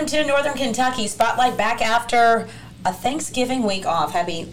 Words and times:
Welcome 0.00 0.18
to 0.18 0.26
Northern 0.26 0.54
Kentucky 0.54 1.06
Spotlight 1.08 1.58
back 1.58 1.82
after 1.82 2.48
a 2.86 2.92
Thanksgiving 2.92 3.64
week 3.64 3.84
off. 3.84 4.12
Happy 4.12 4.48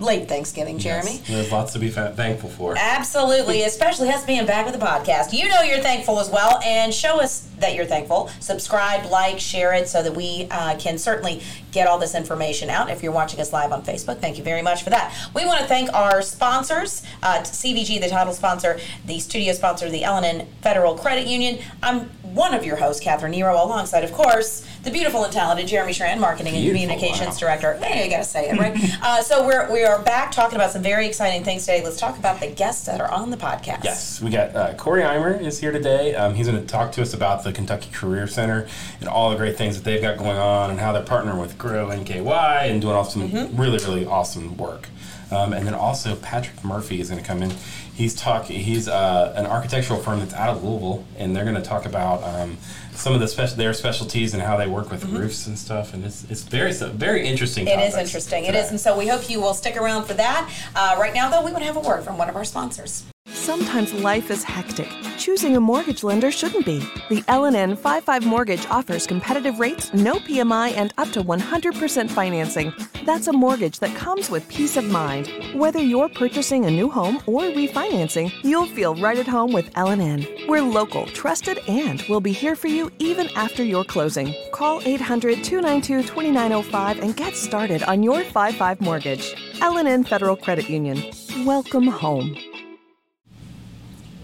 late 0.00 0.28
Thanksgiving, 0.28 0.76
Jeremy. 0.76 1.12
Yes, 1.12 1.28
there's 1.28 1.52
lots 1.52 1.72
to 1.74 1.78
be 1.78 1.88
thankful 1.88 2.50
for. 2.50 2.74
Absolutely, 2.76 3.62
especially 3.64 4.08
us 4.08 4.24
being 4.26 4.44
back 4.44 4.66
with 4.66 4.76
the 4.76 4.84
podcast. 4.84 5.32
You 5.32 5.48
know 5.48 5.62
you're 5.62 5.78
thankful 5.78 6.18
as 6.18 6.30
well, 6.30 6.60
and 6.64 6.92
show 6.92 7.20
us 7.20 7.48
that 7.60 7.76
you're 7.76 7.84
thankful. 7.84 8.28
Subscribe, 8.40 9.06
like, 9.06 9.38
share 9.38 9.72
it 9.72 9.88
so 9.88 10.02
that 10.02 10.16
we 10.16 10.48
uh, 10.50 10.76
can 10.78 10.98
certainly 10.98 11.42
get 11.70 11.86
all 11.86 11.98
this 11.98 12.16
information 12.16 12.68
out. 12.68 12.90
If 12.90 13.00
you're 13.00 13.12
watching 13.12 13.40
us 13.40 13.52
live 13.52 13.70
on 13.70 13.84
Facebook, 13.84 14.18
thank 14.18 14.36
you 14.36 14.42
very 14.42 14.62
much 14.62 14.82
for 14.82 14.90
that. 14.90 15.14
We 15.32 15.46
want 15.46 15.60
to 15.60 15.66
thank 15.66 15.92
our 15.94 16.22
sponsors, 16.22 17.04
uh, 17.22 17.42
CVG, 17.42 18.00
the 18.00 18.08
title 18.08 18.32
sponsor, 18.32 18.80
the 19.06 19.20
studio 19.20 19.52
sponsor, 19.52 19.88
the 19.90 20.02
L&N 20.02 20.48
Federal 20.60 20.96
Credit 20.96 21.28
Union. 21.28 21.60
I'm 21.84 22.08
one 22.22 22.52
of 22.52 22.64
your 22.64 22.76
hosts, 22.76 23.02
Catherine 23.02 23.32
Nero, 23.32 23.54
alongside, 23.54 24.02
of 24.04 24.12
course, 24.12 24.66
the 24.82 24.90
beautiful 24.90 25.24
and 25.24 25.32
talented 25.32 25.66
Jeremy 25.66 25.92
Schran, 25.92 26.18
Marketing 26.18 26.54
and 26.54 26.66
Communications 26.66 27.34
wow. 27.34 27.38
Director. 27.38 27.74
Hey, 27.78 28.04
you 28.04 28.10
got 28.10 28.18
to 28.18 28.24
say 28.24 28.48
it, 28.48 28.58
right? 28.58 28.76
uh, 29.02 29.22
so 29.22 29.46
we're, 29.46 29.70
we 29.72 29.84
are 29.84 30.00
back 30.02 30.32
talking 30.32 30.56
about 30.56 30.70
some 30.70 30.82
very 30.82 31.06
exciting 31.06 31.44
things 31.44 31.62
today. 31.66 31.82
Let's 31.82 31.98
talk 31.98 32.18
about 32.18 32.40
the 32.40 32.48
guests 32.48 32.86
that 32.86 33.00
are 33.00 33.10
on 33.10 33.30
the 33.30 33.36
podcast. 33.36 33.84
Yes, 33.84 34.20
we 34.22 34.30
got 34.30 34.54
uh, 34.54 34.74
Corey 34.74 35.02
Eimer 35.02 35.40
is 35.40 35.58
here 35.58 35.72
today. 35.72 36.14
Um, 36.14 36.34
he's 36.34 36.46
going 36.46 36.60
to 36.60 36.66
talk 36.66 36.92
to 36.92 37.02
us 37.02 37.12
about 37.12 37.44
the 37.44 37.52
Kentucky 37.52 37.90
Career 37.92 38.26
Center 38.26 38.68
and 39.00 39.08
all 39.08 39.30
the 39.30 39.36
great 39.36 39.56
things 39.56 39.76
that 39.76 39.84
they've 39.84 40.02
got 40.02 40.16
going 40.18 40.36
on 40.36 40.70
and 40.70 40.78
how 40.78 40.92
they're 40.92 41.02
partnering 41.02 41.40
with 41.40 41.58
Grow 41.58 41.88
NKY 41.88 42.70
and 42.70 42.80
doing 42.80 42.94
all 42.94 43.04
some 43.04 43.56
really 43.56 43.78
really 43.78 44.06
awesome 44.06 44.56
work. 44.56 44.88
Um, 45.30 45.52
and 45.52 45.66
then 45.66 45.74
also 45.74 46.16
Patrick 46.16 46.64
Murphy 46.64 47.00
is 47.00 47.10
going 47.10 47.20
to 47.20 47.26
come 47.26 47.42
in. 47.42 47.52
He's 47.98 48.14
talk. 48.14 48.44
He's 48.44 48.86
uh, 48.86 49.32
an 49.34 49.44
architectural 49.44 49.98
firm 49.98 50.20
that's 50.20 50.32
out 50.32 50.50
of 50.50 50.62
Louisville, 50.62 51.04
and 51.16 51.34
they're 51.34 51.42
going 51.42 51.56
to 51.56 51.62
talk 51.62 51.84
about 51.84 52.22
um, 52.22 52.56
some 52.92 53.12
of 53.12 53.18
the 53.18 53.26
special 53.26 53.56
their 53.56 53.74
specialties 53.74 54.34
and 54.34 54.42
how 54.42 54.56
they 54.56 54.68
work 54.68 54.92
with 54.92 55.04
roofs 55.06 55.48
and 55.48 55.58
stuff. 55.58 55.94
And 55.94 56.04
it's 56.04 56.22
it's 56.30 56.44
very 56.44 56.72
very 56.72 57.26
interesting. 57.26 57.66
It 57.66 57.80
is 57.80 57.96
interesting. 57.96 58.44
It 58.44 58.52
today. 58.52 58.60
is, 58.60 58.70
and 58.70 58.80
so 58.80 58.96
we 58.96 59.08
hope 59.08 59.28
you 59.28 59.40
will 59.40 59.52
stick 59.52 59.76
around 59.76 60.04
for 60.04 60.14
that. 60.14 60.48
Uh, 60.76 60.94
right 61.00 61.12
now, 61.12 61.28
though, 61.28 61.44
we 61.44 61.50
want 61.50 61.62
to 61.62 61.66
have 61.66 61.76
a 61.76 61.80
word 61.80 62.04
from 62.04 62.16
one 62.18 62.28
of 62.28 62.36
our 62.36 62.44
sponsors. 62.44 63.04
Sometimes 63.48 63.94
life 63.94 64.30
is 64.30 64.44
hectic. 64.44 64.90
Choosing 65.16 65.56
a 65.56 65.60
mortgage 65.60 66.04
lender 66.04 66.30
shouldn't 66.30 66.66
be. 66.66 66.80
The 67.08 67.24
L&N 67.28 67.76
55 67.76 68.26
Mortgage 68.26 68.66
offers 68.66 69.06
competitive 69.06 69.58
rates, 69.58 69.90
no 69.94 70.16
PMI, 70.16 70.72
and 70.76 70.92
up 70.98 71.08
to 71.12 71.22
100% 71.22 72.10
financing. 72.10 72.74
That's 73.06 73.26
a 73.26 73.32
mortgage 73.32 73.78
that 73.78 73.96
comes 73.96 74.28
with 74.28 74.46
peace 74.50 74.76
of 74.76 74.84
mind. 74.84 75.32
Whether 75.54 75.78
you're 75.78 76.10
purchasing 76.10 76.66
a 76.66 76.70
new 76.70 76.90
home 76.90 77.22
or 77.24 77.40
refinancing, 77.44 78.30
you'll 78.44 78.66
feel 78.66 78.94
right 78.96 79.18
at 79.18 79.26
home 79.26 79.54
with 79.54 79.70
L&N. 79.76 80.26
We're 80.46 80.60
local, 80.60 81.06
trusted, 81.06 81.56
and 81.66 82.04
we'll 82.06 82.20
be 82.20 82.32
here 82.32 82.54
for 82.54 82.68
you 82.68 82.90
even 82.98 83.30
after 83.34 83.64
your 83.64 83.82
closing. 83.82 84.34
Call 84.52 84.82
800 84.84 85.42
292 85.42 86.02
2905 86.02 87.00
and 87.00 87.16
get 87.16 87.34
started 87.34 87.82
on 87.84 88.02
your 88.02 88.24
55 88.24 88.82
mortgage. 88.82 89.34
L&N 89.62 90.04
Federal 90.04 90.36
Credit 90.36 90.68
Union. 90.68 91.02
Welcome 91.46 91.86
home. 91.86 92.36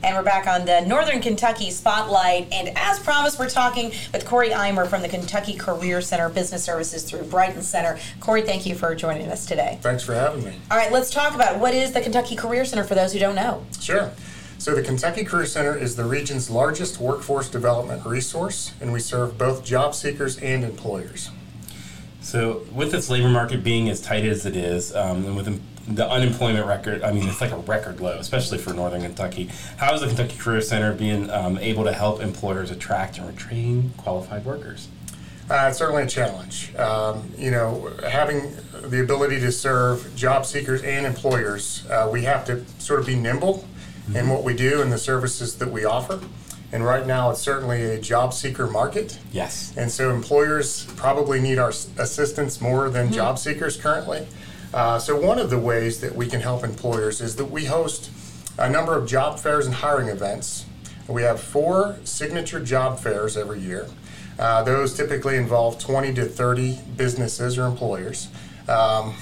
And 0.04 0.14
we're 0.14 0.22
back 0.22 0.46
on 0.46 0.66
the 0.66 0.82
Northern 0.82 1.22
Kentucky 1.22 1.70
Spotlight. 1.70 2.52
And 2.52 2.76
as 2.76 2.98
promised, 2.98 3.38
we're 3.38 3.48
talking 3.48 3.90
with 4.12 4.26
Corey 4.26 4.50
Eimer 4.50 4.86
from 4.86 5.00
the 5.00 5.08
Kentucky 5.08 5.54
Career 5.54 6.02
Center 6.02 6.28
Business 6.28 6.62
Services 6.62 7.04
through 7.04 7.22
Brighton 7.22 7.62
Center. 7.62 7.98
Corey, 8.20 8.42
thank 8.42 8.66
you 8.66 8.74
for 8.74 8.94
joining 8.94 9.30
us 9.30 9.46
today. 9.46 9.78
Thanks 9.80 10.02
for 10.02 10.12
having 10.12 10.44
me. 10.44 10.52
All 10.70 10.76
right, 10.76 10.92
let's 10.92 11.10
talk 11.10 11.34
about 11.34 11.58
what 11.58 11.72
is 11.72 11.92
the 11.92 12.02
Kentucky 12.02 12.36
Career 12.36 12.66
Center 12.66 12.84
for 12.84 12.94
those 12.94 13.14
who 13.14 13.18
don't 13.18 13.34
know. 13.34 13.64
Sure. 13.80 14.12
So, 14.58 14.74
the 14.74 14.82
Kentucky 14.82 15.24
Career 15.24 15.46
Center 15.46 15.74
is 15.74 15.96
the 15.96 16.04
region's 16.04 16.50
largest 16.50 17.00
workforce 17.00 17.48
development 17.48 18.04
resource, 18.04 18.74
and 18.82 18.92
we 18.92 19.00
serve 19.00 19.38
both 19.38 19.64
job 19.64 19.94
seekers 19.94 20.36
and 20.36 20.64
employers. 20.64 21.30
So, 22.20 22.66
with 22.74 22.92
this 22.92 23.08
labor 23.08 23.30
market 23.30 23.64
being 23.64 23.88
as 23.88 24.02
tight 24.02 24.26
as 24.26 24.44
it 24.44 24.54
is, 24.54 24.94
um, 24.94 25.24
and 25.24 25.34
with 25.34 25.48
the- 25.86 26.08
unemployment 26.08 26.66
record, 26.66 27.02
I 27.02 27.12
mean, 27.12 27.28
it's 27.28 27.40
like 27.40 27.52
a 27.52 27.58
record 27.58 28.00
low, 28.00 28.18
especially 28.18 28.58
for 28.58 28.72
Northern 28.72 29.02
Kentucky. 29.02 29.50
How 29.76 29.94
is 29.94 30.00
the 30.00 30.06
Kentucky 30.08 30.36
Career 30.36 30.60
Center 30.60 30.92
being 30.94 31.30
um, 31.30 31.58
able 31.58 31.84
to 31.84 31.92
help 31.92 32.20
employers 32.20 32.70
attract 32.70 33.18
and 33.18 33.26
retain 33.26 33.92
qualified 33.96 34.44
workers? 34.44 34.88
Uh, 35.50 35.66
it's 35.68 35.78
certainly 35.78 36.02
a 36.02 36.06
challenge. 36.06 36.74
Um, 36.76 37.30
you 37.36 37.50
know, 37.50 37.92
having 38.08 38.56
the 38.82 39.02
ability 39.02 39.40
to 39.40 39.52
serve 39.52 40.14
job 40.16 40.46
seekers 40.46 40.82
and 40.82 41.04
employers, 41.04 41.86
uh, 41.90 42.08
we 42.10 42.22
have 42.22 42.46
to 42.46 42.64
sort 42.78 43.00
of 43.00 43.06
be 43.06 43.14
nimble 43.14 43.66
in 44.14 44.28
what 44.28 44.42
we 44.42 44.54
do 44.54 44.80
and 44.82 44.90
the 44.92 44.98
services 44.98 45.56
that 45.58 45.70
we 45.70 45.84
offer. 45.84 46.20
And 46.72 46.84
right 46.84 47.06
now, 47.06 47.30
it's 47.30 47.40
certainly 47.40 47.84
a 47.84 48.00
job 48.00 48.34
seeker 48.34 48.66
market. 48.66 49.18
Yes. 49.32 49.72
And 49.76 49.90
so 49.90 50.10
employers 50.10 50.86
probably 50.96 51.40
need 51.40 51.58
our 51.58 51.68
assistance 51.68 52.60
more 52.60 52.88
than 52.90 53.12
job 53.12 53.38
seekers 53.38 53.76
currently. 53.76 54.26
Uh, 54.74 54.98
so 54.98 55.16
one 55.16 55.38
of 55.38 55.50
the 55.50 55.58
ways 55.58 56.00
that 56.00 56.16
we 56.16 56.26
can 56.26 56.40
help 56.40 56.64
employers 56.64 57.20
is 57.20 57.36
that 57.36 57.44
we 57.44 57.64
host 57.64 58.10
a 58.58 58.68
number 58.68 58.98
of 58.98 59.06
job 59.06 59.38
fairs 59.38 59.66
and 59.66 59.76
hiring 59.76 60.08
events. 60.08 60.66
We 61.06 61.22
have 61.22 61.38
four 61.38 61.96
signature 62.02 62.58
job 62.58 62.98
fairs 62.98 63.36
every 63.36 63.60
year. 63.60 63.86
Uh, 64.36 64.64
those 64.64 64.92
typically 64.92 65.36
involve 65.36 65.78
20 65.78 66.12
to 66.14 66.24
30 66.24 66.80
businesses 66.96 67.56
or 67.56 67.66
employers. 67.66 68.26
Um, 68.68 69.14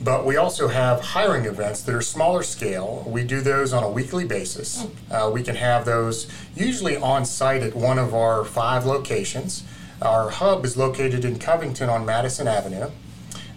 but 0.00 0.26
we 0.26 0.36
also 0.36 0.66
have 0.66 1.00
hiring 1.00 1.44
events 1.44 1.82
that 1.82 1.94
are 1.94 2.02
smaller 2.02 2.42
scale. 2.42 3.04
We 3.06 3.22
do 3.22 3.42
those 3.42 3.72
on 3.72 3.84
a 3.84 3.88
weekly 3.88 4.24
basis. 4.24 4.88
Uh, 5.08 5.30
we 5.32 5.44
can 5.44 5.54
have 5.54 5.84
those 5.84 6.26
usually 6.56 6.96
on 6.96 7.24
site 7.24 7.62
at 7.62 7.76
one 7.76 8.00
of 8.00 8.12
our 8.12 8.44
five 8.44 8.86
locations. 8.86 9.62
Our 10.02 10.30
hub 10.30 10.64
is 10.64 10.76
located 10.76 11.24
in 11.24 11.38
Covington 11.38 11.88
on 11.88 12.04
Madison 12.04 12.48
Avenue. 12.48 12.90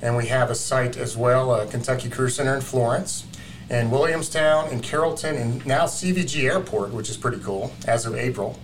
And 0.02 0.16
we 0.16 0.28
have 0.28 0.50
a 0.52 0.56
site 0.56 0.98
as 0.98 1.18
well, 1.18 1.52
uh, 1.52 1.66
Kentucky 1.68 2.10
Career 2.10 2.30
Center 2.30 2.56
in 2.56 2.62
Florence, 2.62 3.26
in 3.70 3.92
Williamstown, 3.92 4.70
in 4.70 4.80
Carrollton, 4.80 5.36
and 5.36 5.66
now 5.66 5.86
CVG 5.86 6.44
Airport, 6.46 6.92
which 6.94 7.10
is 7.10 7.18
pretty 7.18 7.40
cool 7.40 7.72
as 7.88 8.06
of 8.06 8.16
April. 8.16 8.58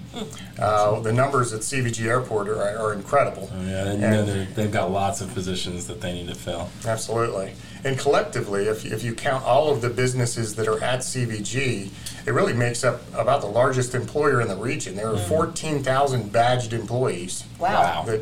Uh, 0.59 0.99
the 0.99 1.11
numbers 1.11 1.51
at 1.53 1.61
CVG 1.61 2.05
Airport 2.05 2.47
are, 2.47 2.61
are 2.77 2.93
incredible. 2.93 3.49
Oh, 3.51 3.61
Yeah, 3.65 3.87
and, 3.87 4.03
And- 4.03 4.27
they're- 4.27 4.47
they've 4.53 4.71
got 4.71 4.91
lots 4.91 5.19
of 5.21 5.33
positions 5.33 5.87
that 5.87 5.99
they 6.01 6.13
need 6.13 6.27
to 6.29 6.35
fill. 6.35 6.69
Absolutely. 6.85 7.53
And 7.83 7.97
collectively, 7.99 8.67
if, 8.67 8.85
if 8.85 9.03
you 9.03 9.13
count 9.13 9.43
all 9.43 9.69
of 9.69 9.81
the 9.81 9.89
businesses 9.89 10.55
that 10.55 10.67
are 10.69 10.81
at 10.81 10.99
CVG, 10.99 11.89
it 12.25 12.31
really 12.31 12.53
makes 12.53 12.85
up 12.85 13.01
about 13.13 13.41
the 13.41 13.47
largest 13.47 13.93
employer 13.95 14.39
in 14.39 14.47
the 14.47 14.55
region. 14.55 14.95
There 14.95 15.09
are 15.09 15.17
14,000 15.17 16.31
badged 16.31 16.71
employees 16.71 17.43
Wow. 17.59 18.03
that 18.07 18.21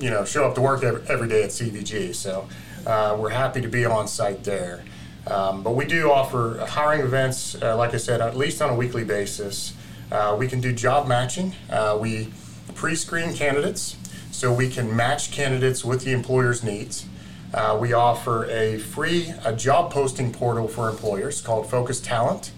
you 0.00 0.10
know 0.10 0.24
show 0.24 0.44
up 0.44 0.54
to 0.56 0.60
work 0.60 0.82
every, 0.82 1.02
every 1.08 1.28
day 1.28 1.42
at 1.42 1.50
CVG. 1.50 2.14
So 2.14 2.48
uh, 2.86 3.16
we're 3.18 3.30
happy 3.30 3.60
to 3.60 3.68
be 3.68 3.84
on 3.84 4.08
site 4.08 4.44
there. 4.44 4.82
Um, 5.26 5.62
but 5.62 5.72
we 5.72 5.84
do 5.84 6.10
offer 6.10 6.64
hiring 6.66 7.02
events, 7.02 7.60
uh, 7.60 7.76
like 7.76 7.92
I 7.92 7.98
said, 7.98 8.20
at 8.20 8.36
least 8.36 8.62
on 8.62 8.70
a 8.70 8.74
weekly 8.74 9.04
basis. 9.04 9.74
Uh, 10.10 10.34
we 10.38 10.48
can 10.48 10.60
do 10.60 10.72
job 10.72 11.06
matching. 11.06 11.54
Uh, 11.68 11.98
we 12.00 12.32
pre-screen 12.74 13.34
candidates, 13.34 13.96
so 14.30 14.52
we 14.52 14.68
can 14.68 14.94
match 14.94 15.30
candidates 15.30 15.84
with 15.84 16.04
the 16.04 16.12
employer's 16.12 16.64
needs. 16.64 17.06
Uh, 17.52 17.76
we 17.80 17.92
offer 17.92 18.48
a 18.48 18.78
free 18.78 19.32
a 19.44 19.52
job 19.52 19.92
posting 19.92 20.32
portal 20.32 20.68
for 20.68 20.88
employers 20.88 21.40
called 21.40 21.68
Focus 21.68 22.00
Talent. 22.00 22.52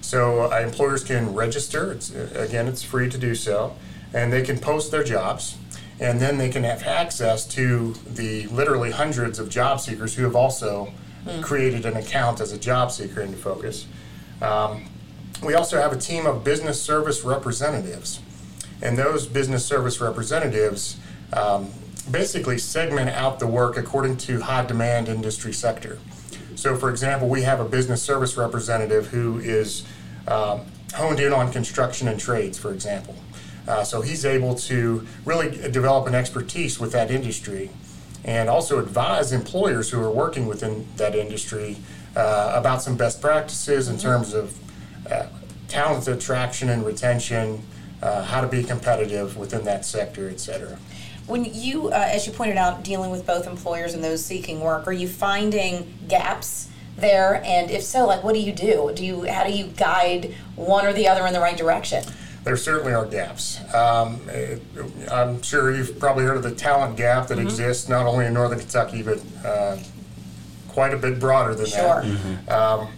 So 0.00 0.50
uh, 0.50 0.60
employers 0.60 1.04
can 1.04 1.34
register. 1.34 1.92
It's, 1.92 2.10
again, 2.10 2.66
it's 2.66 2.82
free 2.82 3.10
to 3.10 3.18
do 3.18 3.34
so, 3.34 3.76
and 4.14 4.32
they 4.32 4.42
can 4.42 4.58
post 4.58 4.90
their 4.90 5.04
jobs, 5.04 5.58
and 6.00 6.20
then 6.20 6.38
they 6.38 6.48
can 6.48 6.64
have 6.64 6.82
access 6.84 7.44
to 7.46 7.94
the 8.06 8.46
literally 8.46 8.90
hundreds 8.90 9.38
of 9.38 9.48
job 9.48 9.80
seekers 9.80 10.14
who 10.14 10.22
have 10.24 10.36
also 10.36 10.92
created 11.42 11.84
an 11.84 11.96
account 11.96 12.40
as 12.40 12.52
a 12.52 12.58
job 12.58 12.90
seeker 12.90 13.20
into 13.20 13.36
Focus. 13.36 13.86
Um, 14.40 14.84
we 15.42 15.54
also 15.54 15.80
have 15.80 15.92
a 15.92 15.98
team 15.98 16.26
of 16.26 16.44
business 16.44 16.80
service 16.80 17.24
representatives, 17.24 18.20
and 18.82 18.96
those 18.96 19.26
business 19.26 19.64
service 19.64 20.00
representatives 20.00 20.98
um, 21.32 21.68
basically 22.10 22.58
segment 22.58 23.10
out 23.10 23.38
the 23.38 23.46
work 23.46 23.76
according 23.76 24.16
to 24.16 24.40
high 24.40 24.64
demand 24.64 25.08
industry 25.08 25.52
sector. 25.52 25.98
So, 26.54 26.76
for 26.76 26.90
example, 26.90 27.28
we 27.28 27.42
have 27.42 27.60
a 27.60 27.64
business 27.64 28.02
service 28.02 28.36
representative 28.36 29.08
who 29.08 29.38
is 29.38 29.84
um, 30.26 30.62
honed 30.94 31.20
in 31.20 31.32
on 31.32 31.52
construction 31.52 32.08
and 32.08 32.18
trades, 32.18 32.58
for 32.58 32.72
example. 32.72 33.14
Uh, 33.68 33.84
so 33.84 34.00
he's 34.00 34.24
able 34.24 34.54
to 34.54 35.06
really 35.26 35.50
develop 35.70 36.06
an 36.06 36.14
expertise 36.14 36.80
with 36.80 36.90
that 36.90 37.10
industry 37.10 37.68
and 38.24 38.48
also 38.48 38.78
advise 38.78 39.30
employers 39.30 39.90
who 39.90 40.00
are 40.00 40.10
working 40.10 40.46
within 40.46 40.86
that 40.96 41.14
industry 41.14 41.76
uh, 42.16 42.52
about 42.56 42.82
some 42.82 42.96
best 42.96 43.20
practices 43.20 43.88
in 43.88 43.98
terms 43.98 44.32
of 44.32 44.58
uh, 45.12 45.26
talent 45.68 46.08
attraction 46.08 46.70
and 46.70 46.84
retention, 46.84 47.62
uh, 48.02 48.24
how 48.24 48.40
to 48.40 48.48
be 48.48 48.62
competitive 48.64 49.36
within 49.36 49.64
that 49.64 49.84
sector, 49.84 50.30
et 50.30 50.40
cetera. 50.40 50.78
When 51.26 51.44
you, 51.44 51.88
uh, 51.88 52.08
as 52.10 52.26
you 52.26 52.32
pointed 52.32 52.56
out, 52.56 52.82
dealing 52.82 53.10
with 53.10 53.26
both 53.26 53.46
employers 53.46 53.92
and 53.92 54.02
those 54.02 54.24
seeking 54.24 54.60
work, 54.60 54.88
are 54.88 54.92
you 54.92 55.08
finding 55.08 55.92
gaps 56.08 56.70
there? 56.96 57.42
And 57.44 57.70
if 57.70 57.82
so, 57.82 58.06
like, 58.06 58.24
what 58.24 58.34
do 58.34 58.40
you 58.40 58.52
do? 58.52 58.92
Do 58.94 59.04
you, 59.04 59.24
how 59.26 59.44
do 59.44 59.52
you 59.52 59.66
guide 59.66 60.34
one 60.56 60.86
or 60.86 60.94
the 60.94 61.06
other 61.06 61.26
in 61.26 61.34
the 61.34 61.40
right 61.40 61.56
direction? 61.56 62.02
There 62.48 62.56
certainly 62.56 62.94
are 62.94 63.04
gaps. 63.04 63.60
Um, 63.74 64.20
it, 64.28 64.62
I'm 65.12 65.42
sure 65.42 65.70
you've 65.74 65.98
probably 66.00 66.24
heard 66.24 66.38
of 66.38 66.42
the 66.42 66.54
talent 66.54 66.96
gap 66.96 67.28
that 67.28 67.38
exists 67.38 67.90
not 67.90 68.06
only 68.06 68.24
in 68.24 68.32
Northern 68.32 68.58
Kentucky, 68.58 69.02
but 69.02 69.20
uh, 69.44 69.76
quite 70.68 70.94
a 70.94 70.96
bit 70.96 71.20
broader 71.20 71.54
than 71.54 71.66
Sure. 71.66 72.02
that. 72.02 72.48
Um, 72.50 72.88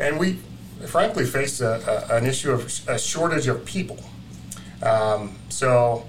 and 0.00 0.18
we, 0.18 0.38
frankly, 0.86 1.26
face 1.26 1.60
a, 1.60 2.06
a, 2.10 2.16
an 2.16 2.24
issue 2.24 2.50
of 2.50 2.64
a 2.88 2.98
shortage 2.98 3.46
of 3.46 3.62
people. 3.66 3.98
Um, 4.82 5.36
so, 5.50 6.06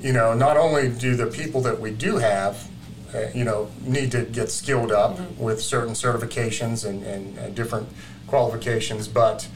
you 0.00 0.14
know, 0.14 0.32
not 0.32 0.56
only 0.56 0.88
do 0.88 1.14
the 1.16 1.26
people 1.26 1.60
that 1.62 1.78
we 1.78 1.90
do 1.90 2.16
have, 2.16 2.66
uh, 3.14 3.26
you 3.34 3.44
know, 3.44 3.70
need 3.82 4.10
to 4.12 4.22
get 4.24 4.50
skilled 4.50 4.90
up 4.90 5.18
with 5.36 5.60
certain 5.60 5.92
certifications 5.92 6.86
and, 6.88 7.02
and, 7.04 7.36
and 7.36 7.54
different 7.54 7.86
qualifications, 8.26 9.06
but 9.06 9.46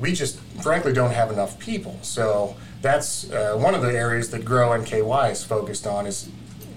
we 0.00 0.12
just 0.12 0.38
frankly 0.62 0.92
don't 0.92 1.12
have 1.12 1.30
enough 1.30 1.58
people. 1.58 1.98
So 2.02 2.56
that's 2.80 3.30
uh, 3.30 3.56
one 3.56 3.74
of 3.74 3.82
the 3.82 3.92
areas 3.92 4.30
that 4.30 4.44
Grow 4.44 4.70
NKY 4.70 5.30
is 5.30 5.44
focused 5.44 5.86
on 5.86 6.06
is, 6.06 6.28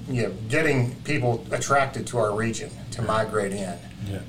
you 0.09 0.23
know, 0.23 0.33
getting 0.49 0.95
people 1.03 1.45
attracted 1.51 2.05
to 2.07 2.17
our 2.17 2.35
region 2.35 2.69
to 2.91 3.01
migrate 3.01 3.53
in. 3.53 3.77
Yeah. 4.07 4.19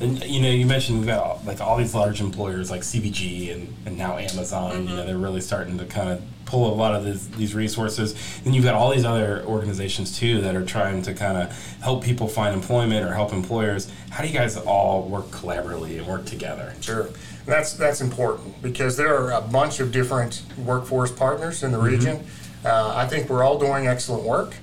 And 0.00 0.22
you 0.24 0.40
know, 0.40 0.50
you 0.50 0.66
mentioned 0.66 0.98
we've 0.98 1.08
got 1.08 1.44
like 1.44 1.60
all 1.60 1.76
these 1.76 1.94
large 1.94 2.20
employers 2.20 2.70
like 2.70 2.82
CVG 2.82 3.52
and, 3.52 3.74
and 3.86 3.98
now 3.98 4.16
Amazon. 4.16 4.88
You 4.88 4.96
know, 4.96 5.06
they're 5.06 5.18
really 5.18 5.40
starting 5.40 5.78
to 5.78 5.84
kind 5.84 6.10
of 6.10 6.22
pull 6.46 6.72
a 6.72 6.74
lot 6.74 6.94
of 6.94 7.04
this, 7.04 7.26
these 7.28 7.54
resources. 7.54 8.14
And 8.44 8.54
you've 8.54 8.64
got 8.64 8.74
all 8.74 8.90
these 8.90 9.04
other 9.04 9.44
organizations 9.44 10.18
too 10.18 10.40
that 10.42 10.54
are 10.54 10.64
trying 10.64 11.02
to 11.02 11.14
kind 11.14 11.38
of 11.38 11.50
help 11.80 12.04
people 12.04 12.28
find 12.28 12.54
employment 12.54 13.04
or 13.06 13.12
help 13.14 13.32
employers. 13.32 13.90
How 14.10 14.22
do 14.22 14.28
you 14.28 14.34
guys 14.34 14.56
all 14.56 15.02
work 15.08 15.26
collaboratively 15.26 15.98
and 15.98 16.06
work 16.06 16.24
together? 16.26 16.74
Sure. 16.80 17.08
That's 17.46 17.74
that's 17.74 18.00
important 18.00 18.62
because 18.62 18.96
there 18.96 19.14
are 19.14 19.32
a 19.32 19.40
bunch 19.40 19.80
of 19.80 19.92
different 19.92 20.42
workforce 20.64 21.12
partners 21.12 21.62
in 21.62 21.72
the 21.72 21.78
region. 21.78 22.24
Uh, 22.64 22.94
I 22.96 23.06
think 23.06 23.28
we're 23.28 23.44
all 23.44 23.58
doing 23.58 23.86
excellent 23.86 24.24
work, 24.24 24.54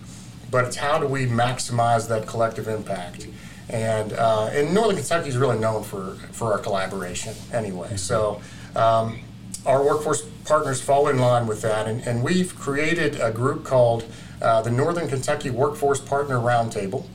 but 0.49 0.65
it's 0.65 0.75
how 0.75 0.97
do 0.97 1.05
we 1.05 1.27
maximize 1.27 2.07
that 2.07 2.25
collective 2.25 2.67
impact? 2.67 3.27
And 3.69 4.13
uh, 4.13 4.49
and 4.51 4.73
Northern 4.73 4.95
Kentucky 4.95 5.29
is 5.29 5.37
really 5.37 5.59
known 5.59 5.83
for 5.83 6.15
for 6.31 6.53
our 6.53 6.59
collaboration 6.59 7.35
anyway. 7.53 7.97
So. 7.97 8.41
Um, 8.75 9.19
our 9.65 9.83
workforce 9.83 10.23
partners 10.45 10.81
fall 10.81 11.07
in 11.07 11.19
line 11.19 11.47
with 11.47 11.61
that, 11.61 11.87
and, 11.87 12.05
and 12.07 12.23
we've 12.23 12.57
created 12.57 13.19
a 13.19 13.31
group 13.31 13.63
called 13.63 14.03
uh, 14.41 14.61
the 14.61 14.71
Northern 14.71 15.07
Kentucky 15.07 15.49
Workforce 15.49 15.99
Partner 15.99 16.37
Roundtable. 16.37 17.05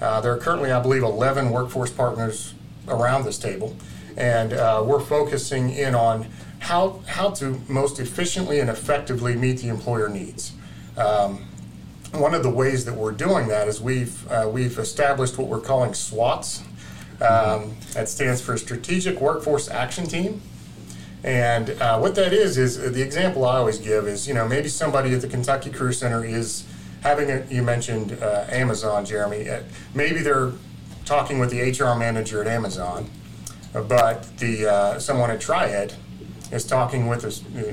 Uh, 0.00 0.20
there 0.20 0.32
are 0.32 0.38
currently, 0.38 0.70
I 0.70 0.80
believe, 0.80 1.02
11 1.02 1.50
workforce 1.50 1.90
partners 1.90 2.54
around 2.86 3.24
this 3.24 3.38
table, 3.38 3.76
and 4.16 4.52
uh, 4.52 4.82
we're 4.86 5.00
focusing 5.00 5.70
in 5.70 5.94
on 5.94 6.26
how, 6.58 7.00
how 7.06 7.30
to 7.30 7.60
most 7.68 7.98
efficiently 7.98 8.60
and 8.60 8.68
effectively 8.68 9.34
meet 9.34 9.58
the 9.58 9.68
employer 9.68 10.08
needs. 10.08 10.52
Um, 10.96 11.46
one 12.12 12.34
of 12.34 12.42
the 12.42 12.50
ways 12.50 12.84
that 12.84 12.94
we're 12.94 13.12
doing 13.12 13.48
that 13.48 13.68
is 13.68 13.80
we've, 13.80 14.30
uh, 14.30 14.48
we've 14.50 14.78
established 14.78 15.38
what 15.38 15.48
we're 15.48 15.60
calling 15.60 15.94
SWATs. 15.94 16.62
Um, 17.20 17.74
that 17.94 18.10
stands 18.10 18.42
for 18.42 18.58
Strategic 18.58 19.20
Workforce 19.20 19.70
Action 19.70 20.06
Team. 20.06 20.42
And 21.24 21.70
uh, 21.70 21.98
what 21.98 22.14
that 22.16 22.32
is 22.32 22.56
is 22.58 22.78
uh, 22.78 22.90
the 22.90 23.02
example 23.02 23.44
I 23.44 23.56
always 23.56 23.78
give 23.78 24.06
is 24.06 24.28
you 24.28 24.34
know 24.34 24.46
maybe 24.46 24.68
somebody 24.68 25.12
at 25.14 25.20
the 25.20 25.28
Kentucky 25.28 25.70
Career 25.70 25.92
Center 25.92 26.24
is 26.24 26.64
having 27.02 27.30
a 27.30 27.44
you 27.50 27.62
mentioned 27.62 28.18
uh, 28.22 28.46
Amazon, 28.48 29.04
Jeremy. 29.04 29.48
Uh, 29.48 29.62
maybe 29.94 30.20
they're 30.20 30.52
talking 31.04 31.38
with 31.38 31.50
the 31.50 31.60
HR 31.60 31.96
manager 31.98 32.40
at 32.40 32.46
Amazon, 32.46 33.10
uh, 33.74 33.82
but 33.82 34.38
the 34.38 34.70
uh, 34.70 34.98
someone 34.98 35.30
at 35.30 35.40
Triad 35.40 35.94
is 36.52 36.64
talking 36.64 37.08
with 37.08 37.22
the 37.22 37.70
uh, 37.70 37.72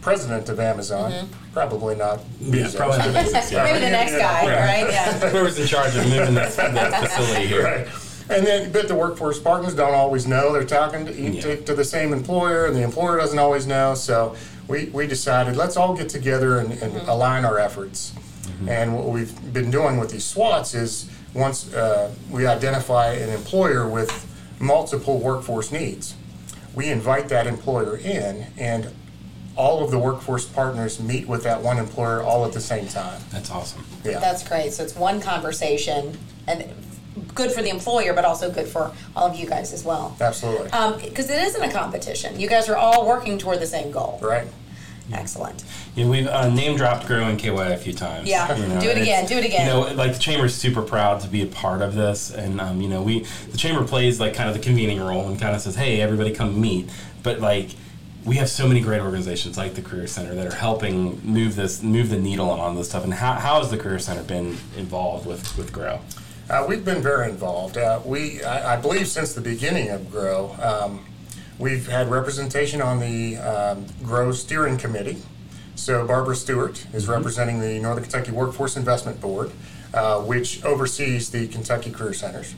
president 0.00 0.48
of 0.48 0.60
Amazon. 0.60 1.28
Probably 1.52 1.96
not. 1.96 2.20
Yeah, 2.40 2.70
probably 2.76 2.98
not 2.98 3.06
Maybe 3.14 3.80
the 3.80 3.90
next 3.90 4.16
guy, 4.16 4.46
right? 4.46 4.92
Yeah. 4.92 5.12
Whoever's 5.30 5.58
in 5.58 5.66
charge 5.66 5.96
of 5.96 6.08
moving 6.08 6.34
that, 6.34 6.54
that 6.54 7.08
facility 7.08 7.46
here. 7.46 7.64
Right. 7.64 7.88
And 8.30 8.46
then, 8.46 8.72
but 8.72 8.88
the 8.88 8.94
workforce 8.94 9.38
partners 9.40 9.74
don't 9.74 9.94
always 9.94 10.26
know. 10.26 10.52
They're 10.52 10.64
talking 10.64 11.04
to, 11.06 11.12
Yeah. 11.12 11.40
to, 11.42 11.56
to 11.62 11.74
the 11.74 11.84
same 11.84 12.12
employer, 12.12 12.66
and 12.66 12.76
the 12.76 12.82
employer 12.82 13.18
doesn't 13.18 13.38
always 13.38 13.66
know. 13.66 13.94
So 13.94 14.36
we, 14.68 14.86
we 14.86 15.06
decided 15.06 15.56
let's 15.56 15.76
all 15.76 15.94
get 15.96 16.08
together 16.08 16.58
and, 16.58 16.72
and 16.82 16.96
align 17.08 17.44
our 17.44 17.58
efforts. 17.58 18.12
And 18.68 18.94
what 18.94 19.06
we've 19.06 19.52
been 19.54 19.70
doing 19.70 19.98
with 19.98 20.10
these 20.10 20.24
SWATs 20.24 20.74
is 20.74 21.08
once 21.32 21.72
uh, 21.72 22.12
we 22.30 22.46
identify 22.46 23.14
an 23.14 23.30
employer 23.30 23.88
with 23.88 24.10
multiple 24.58 25.18
workforce 25.18 25.72
needs, 25.72 26.14
we 26.74 26.90
invite 26.90 27.28
that 27.30 27.46
employer 27.46 27.96
in, 27.96 28.46
and 28.58 28.90
all 29.56 29.82
of 29.82 29.90
the 29.90 29.98
workforce 29.98 30.44
partners 30.44 31.00
meet 31.00 31.26
with 31.26 31.42
that 31.44 31.62
one 31.62 31.78
employer 31.78 32.22
all 32.22 32.44
at 32.44 32.52
the 32.52 32.60
same 32.60 32.86
time. 32.86 33.20
That's 33.30 33.50
awesome. 33.50 33.82
Yeah. 34.04 34.18
That's 34.20 34.46
great. 34.46 34.74
So 34.74 34.82
it's 34.84 34.94
one 34.94 35.20
conversation 35.22 36.18
and 36.46 36.64
good 37.34 37.52
for 37.52 37.62
the 37.62 37.70
employer, 37.70 38.12
but 38.12 38.24
also 38.24 38.50
good 38.50 38.66
for 38.66 38.92
all 39.14 39.28
of 39.28 39.36
you 39.36 39.46
guys 39.46 39.72
as 39.72 39.84
well. 39.84 40.16
Absolutely. 40.20 40.70
Because 41.08 41.30
it 41.30 41.42
isn't 41.42 41.62
a 41.62 41.72
competition. 41.72 42.38
You 42.38 42.48
guys 42.48 42.68
are 42.68 42.76
all 42.76 43.06
working 43.06 43.38
toward 43.38 43.60
the 43.60 43.66
same 43.66 43.90
goal. 43.90 44.18
right. 44.22 44.46
Excellent. 45.12 45.64
Yeah, 45.96 46.08
we've 46.08 46.26
uh, 46.26 46.48
name 46.48 46.76
dropped 46.76 47.06
Grow 47.06 47.22
NKY 47.22 47.72
a 47.72 47.76
few 47.76 47.92
times. 47.92 48.28
Yeah, 48.28 48.46
do 48.46 48.62
it 48.62 48.92
and 48.92 49.02
again, 49.02 49.26
do 49.26 49.36
it 49.36 49.44
again. 49.44 49.66
You 49.66 49.72
know, 49.72 49.94
like 49.94 50.12
the 50.12 50.18
chamber 50.18 50.46
is 50.46 50.54
super 50.54 50.82
proud 50.82 51.20
to 51.22 51.28
be 51.28 51.42
a 51.42 51.46
part 51.46 51.82
of 51.82 51.94
this, 51.94 52.30
and 52.30 52.60
um, 52.60 52.80
you 52.80 52.88
know, 52.88 53.02
we 53.02 53.26
the 53.50 53.58
chamber 53.58 53.84
plays 53.84 54.20
like 54.20 54.34
kind 54.34 54.48
of 54.48 54.54
the 54.54 54.62
convening 54.62 55.00
role 55.00 55.26
and 55.26 55.40
kind 55.40 55.54
of 55.54 55.62
says, 55.62 55.74
"Hey, 55.74 56.00
everybody, 56.00 56.32
come 56.32 56.60
meet." 56.60 56.88
But 57.22 57.40
like, 57.40 57.70
we 58.24 58.36
have 58.36 58.48
so 58.48 58.68
many 58.68 58.80
great 58.80 59.00
organizations 59.00 59.56
like 59.56 59.74
the 59.74 59.82
Career 59.82 60.06
Center 60.06 60.34
that 60.34 60.46
are 60.46 60.54
helping 60.54 61.20
move 61.24 61.56
this, 61.56 61.82
move 61.82 62.10
the 62.10 62.18
needle 62.18 62.48
on 62.50 62.60
all 62.60 62.72
this 62.74 62.88
stuff. 62.88 63.04
And 63.04 63.14
how, 63.14 63.32
how 63.34 63.58
has 63.58 63.70
the 63.70 63.78
Career 63.78 63.98
Center 63.98 64.22
been 64.22 64.56
involved 64.76 65.26
with 65.26 65.56
with 65.58 65.72
Grow? 65.72 66.00
Uh, 66.50 66.66
we've 66.66 66.84
been 66.84 67.00
very 67.00 67.30
involved. 67.30 67.78
Uh, 67.78 68.00
we, 68.04 68.42
I, 68.42 68.74
I 68.74 68.76
believe, 68.76 69.06
since 69.06 69.34
the 69.34 69.40
beginning 69.40 69.90
of 69.90 70.10
Grow, 70.10 70.56
um, 70.60 71.06
we've 71.60 71.86
had 71.86 72.10
representation 72.10 72.82
on 72.82 72.98
the 72.98 73.36
um, 73.36 73.86
Grow 74.02 74.32
Steering 74.32 74.76
Committee. 74.76 75.22
So 75.76 76.04
Barbara 76.04 76.34
Stewart 76.34 76.84
is 76.92 77.06
representing 77.06 77.60
the 77.60 77.78
Northern 77.78 78.02
Kentucky 78.02 78.32
Workforce 78.32 78.76
Investment 78.76 79.20
Board, 79.20 79.52
uh, 79.94 80.22
which 80.22 80.64
oversees 80.64 81.30
the 81.30 81.46
Kentucky 81.46 81.92
Career 81.92 82.12
Centers. 82.14 82.56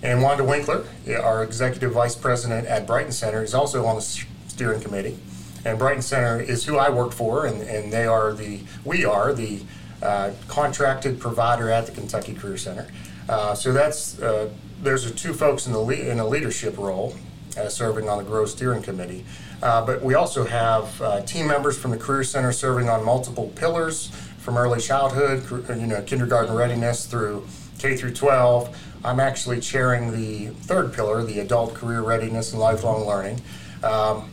And 0.00 0.22
Wanda 0.22 0.44
Winkler, 0.44 0.86
our 1.20 1.42
executive 1.42 1.90
vice 1.90 2.14
president 2.14 2.68
at 2.68 2.86
Brighton 2.86 3.10
Center, 3.10 3.42
is 3.42 3.52
also 3.52 3.84
on 3.84 3.96
the 3.96 4.24
steering 4.46 4.80
committee. 4.80 5.18
And 5.64 5.76
Brighton 5.76 6.02
Center 6.02 6.40
is 6.40 6.64
who 6.66 6.76
I 6.78 6.88
work 6.88 7.10
for, 7.10 7.46
and, 7.46 7.62
and 7.62 7.92
they 7.92 8.06
are 8.06 8.32
the, 8.32 8.60
we 8.84 9.04
are 9.04 9.32
the 9.32 9.62
uh, 10.00 10.30
contracted 10.46 11.18
provider 11.18 11.68
at 11.68 11.86
the 11.86 11.92
Kentucky 11.92 12.34
Career 12.34 12.58
Center. 12.58 12.86
Uh, 13.28 13.54
so 13.54 13.72
that's, 13.72 14.20
uh, 14.20 14.50
there's 14.82 15.10
two 15.12 15.32
folks 15.32 15.66
in 15.66 15.72
the 15.72 15.78
le- 15.78 15.94
in 15.94 16.18
a 16.18 16.26
leadership 16.26 16.76
role 16.76 17.14
uh, 17.56 17.68
serving 17.68 18.08
on 18.08 18.18
the 18.18 18.24
Grow 18.24 18.44
Steering 18.46 18.82
Committee. 18.82 19.24
Uh, 19.62 19.84
but 19.84 20.02
we 20.02 20.14
also 20.14 20.44
have 20.44 21.00
uh, 21.00 21.20
team 21.22 21.46
members 21.46 21.78
from 21.78 21.90
the 21.90 21.96
Career 21.96 22.24
Center 22.24 22.52
serving 22.52 22.88
on 22.88 23.04
multiple 23.04 23.50
pillars 23.54 24.08
from 24.38 24.58
early 24.58 24.80
childhood, 24.80 25.42
you 25.70 25.86
know, 25.86 26.02
kindergarten 26.02 26.54
readiness 26.54 27.06
through 27.06 27.46
K 27.78 27.96
through 27.96 28.12
12. 28.12 28.76
I'm 29.04 29.20
actually 29.20 29.60
chairing 29.60 30.12
the 30.12 30.48
third 30.62 30.92
pillar, 30.92 31.22
the 31.22 31.40
adult 31.40 31.74
career 31.74 32.02
readiness 32.02 32.52
and 32.52 32.60
lifelong 32.60 33.06
learning. 33.06 33.40
Um, 33.82 34.30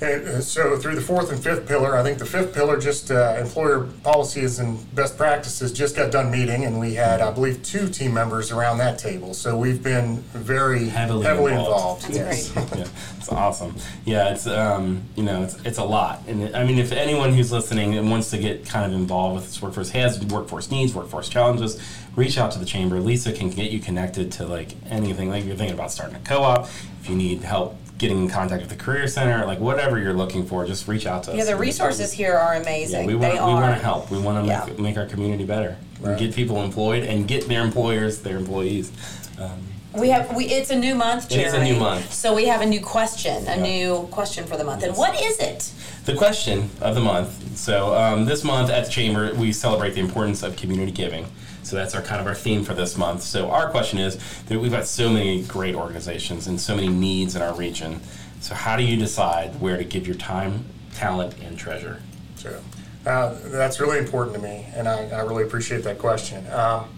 and 0.00 0.28
uh, 0.28 0.40
so 0.40 0.76
through 0.76 0.94
the 0.94 1.00
fourth 1.00 1.32
and 1.32 1.42
fifth 1.42 1.66
pillar, 1.66 1.96
I 1.96 2.02
think 2.04 2.18
the 2.18 2.26
fifth 2.26 2.54
pillar, 2.54 2.78
just 2.78 3.10
uh, 3.10 3.36
employer 3.40 3.88
policies 4.04 4.60
and 4.60 4.94
best 4.94 5.16
practices, 5.16 5.72
just 5.72 5.96
got 5.96 6.12
done 6.12 6.30
meeting, 6.30 6.64
and 6.64 6.78
we 6.78 6.94
had, 6.94 7.20
I 7.20 7.32
believe, 7.32 7.62
two 7.64 7.88
team 7.88 8.14
members 8.14 8.52
around 8.52 8.78
that 8.78 8.98
table. 8.98 9.34
So 9.34 9.56
we've 9.56 9.82
been 9.82 10.18
very 10.32 10.88
Heavily 10.88 11.24
heavily, 11.24 11.52
involved. 11.52 12.04
involved. 12.04 12.28
That's 12.28 12.48
yes. 12.48 12.52
great. 12.52 12.78
yeah, 12.78 12.88
it's 13.16 13.28
awesome. 13.28 13.74
Yeah, 14.04 14.30
it's 14.30 14.46
um, 14.46 15.02
you 15.16 15.24
know, 15.24 15.42
it's 15.42 15.56
it's 15.64 15.78
a 15.78 15.84
lot, 15.84 16.22
and 16.28 16.42
it, 16.42 16.54
I 16.54 16.64
mean, 16.64 16.78
if 16.78 16.92
anyone 16.92 17.32
who's 17.32 17.50
listening 17.50 17.96
and 17.96 18.08
wants 18.08 18.30
to 18.30 18.38
get 18.38 18.66
kind 18.66 18.86
of 18.90 18.98
involved 18.98 19.36
with 19.36 19.46
this 19.46 19.60
workforce, 19.60 19.90
has 19.90 20.24
workforce 20.26 20.70
needs, 20.70 20.94
workforce 20.94 21.28
challenges, 21.28 21.80
reach 22.14 22.38
out 22.38 22.52
to 22.52 22.60
the 22.60 22.66
chamber. 22.66 23.00
Lisa 23.00 23.32
can 23.32 23.50
get 23.50 23.72
you 23.72 23.80
connected 23.80 24.30
to 24.32 24.46
like 24.46 24.76
anything. 24.90 25.28
Like 25.28 25.40
if 25.40 25.48
you're 25.48 25.56
thinking 25.56 25.74
about 25.74 25.90
starting 25.90 26.14
a 26.14 26.20
co-op, 26.20 26.68
if 27.00 27.08
you 27.08 27.16
need 27.16 27.42
help 27.42 27.76
getting 27.98 28.18
in 28.22 28.28
contact 28.28 28.62
with 28.62 28.70
the 28.70 28.76
career 28.76 29.06
center, 29.08 29.44
like 29.44 29.58
whatever 29.58 29.98
you're 29.98 30.14
looking 30.14 30.46
for, 30.46 30.64
just 30.64 30.86
reach 30.88 31.04
out 31.06 31.24
to 31.24 31.32
us. 31.32 31.36
Yeah, 31.36 31.44
the 31.44 31.56
resources 31.56 32.12
here 32.12 32.34
are 32.34 32.54
amazing. 32.54 33.02
Yeah, 33.02 33.06
we 33.06 33.14
want 33.16 33.34
they 33.34 33.40
we 33.40 33.52
want 33.52 33.76
to 33.76 33.82
help. 33.82 34.10
We 34.10 34.18
want 34.18 34.44
to 34.44 34.48
Yeah. 34.48 34.64
make, 34.66 34.78
make 34.78 34.96
our 34.96 35.06
community 35.06 35.44
better. 35.44 35.76
Right. 36.00 36.16
Get 36.16 36.34
people 36.34 36.62
employed 36.62 37.02
and 37.02 37.26
get 37.26 37.48
their 37.48 37.62
employers 37.62 38.20
their 38.20 38.36
employees. 38.36 38.92
Um, 39.38 39.50
We 39.94 40.10
have 40.10 40.34
we. 40.36 40.44
It's 40.44 40.70
a 40.70 40.76
new 40.76 40.94
month, 40.94 41.32
It 41.32 41.40
is 41.40 41.54
a 41.54 41.62
new 41.64 41.74
month. 41.76 42.12
So 42.12 42.34
we 42.34 42.44
have 42.46 42.60
a 42.60 42.66
new 42.66 42.80
question, 42.80 43.48
a 43.48 43.56
Yeah. 43.56 43.62
new 43.62 44.08
question 44.12 44.46
for 44.46 44.56
the 44.56 44.62
month. 44.64 44.84
And 44.84 44.96
what 44.96 45.20
is 45.20 45.38
it? 45.38 45.70
The 46.04 46.14
question 46.14 46.70
of 46.80 46.94
the 46.94 47.00
month. 47.00 47.58
So 47.58 47.94
um, 47.96 48.24
this 48.26 48.44
month 48.44 48.70
at 48.70 48.84
the 48.84 48.90
chamber, 48.90 49.34
we 49.34 49.52
celebrate 49.52 49.94
the 49.94 50.00
importance 50.00 50.42
of 50.44 50.56
community 50.56 50.92
giving. 50.92 51.26
So 51.68 51.76
that's 51.76 51.94
our 51.94 52.00
kind 52.00 52.18
of 52.18 52.26
our 52.26 52.34
theme 52.34 52.64
for 52.64 52.72
this 52.72 52.96
month. 52.96 53.22
So 53.22 53.50
our 53.50 53.68
question 53.68 53.98
is 53.98 54.16
that 54.44 54.58
we've 54.58 54.72
got 54.72 54.86
so 54.86 55.10
many 55.10 55.42
great 55.42 55.74
organizations 55.74 56.46
and 56.46 56.58
so 56.58 56.74
many 56.74 56.88
needs 56.88 57.36
in 57.36 57.42
our 57.42 57.54
region. 57.54 58.00
So 58.40 58.54
how 58.54 58.74
do 58.76 58.82
you 58.82 58.96
decide 58.96 59.60
where 59.60 59.76
to 59.76 59.84
give 59.84 60.06
your 60.06 60.16
time 60.16 60.64
talent 60.94 61.34
and 61.42 61.58
treasure? 61.58 62.00
So 62.36 62.58
uh, 63.04 63.36
that's 63.44 63.80
really 63.80 63.98
important 63.98 64.34
to 64.36 64.42
me, 64.42 64.66
and 64.74 64.88
I, 64.88 65.10
I 65.10 65.20
really 65.20 65.44
appreciate 65.44 65.84
that 65.84 65.98
question. 65.98 66.50
Um, 66.50 66.88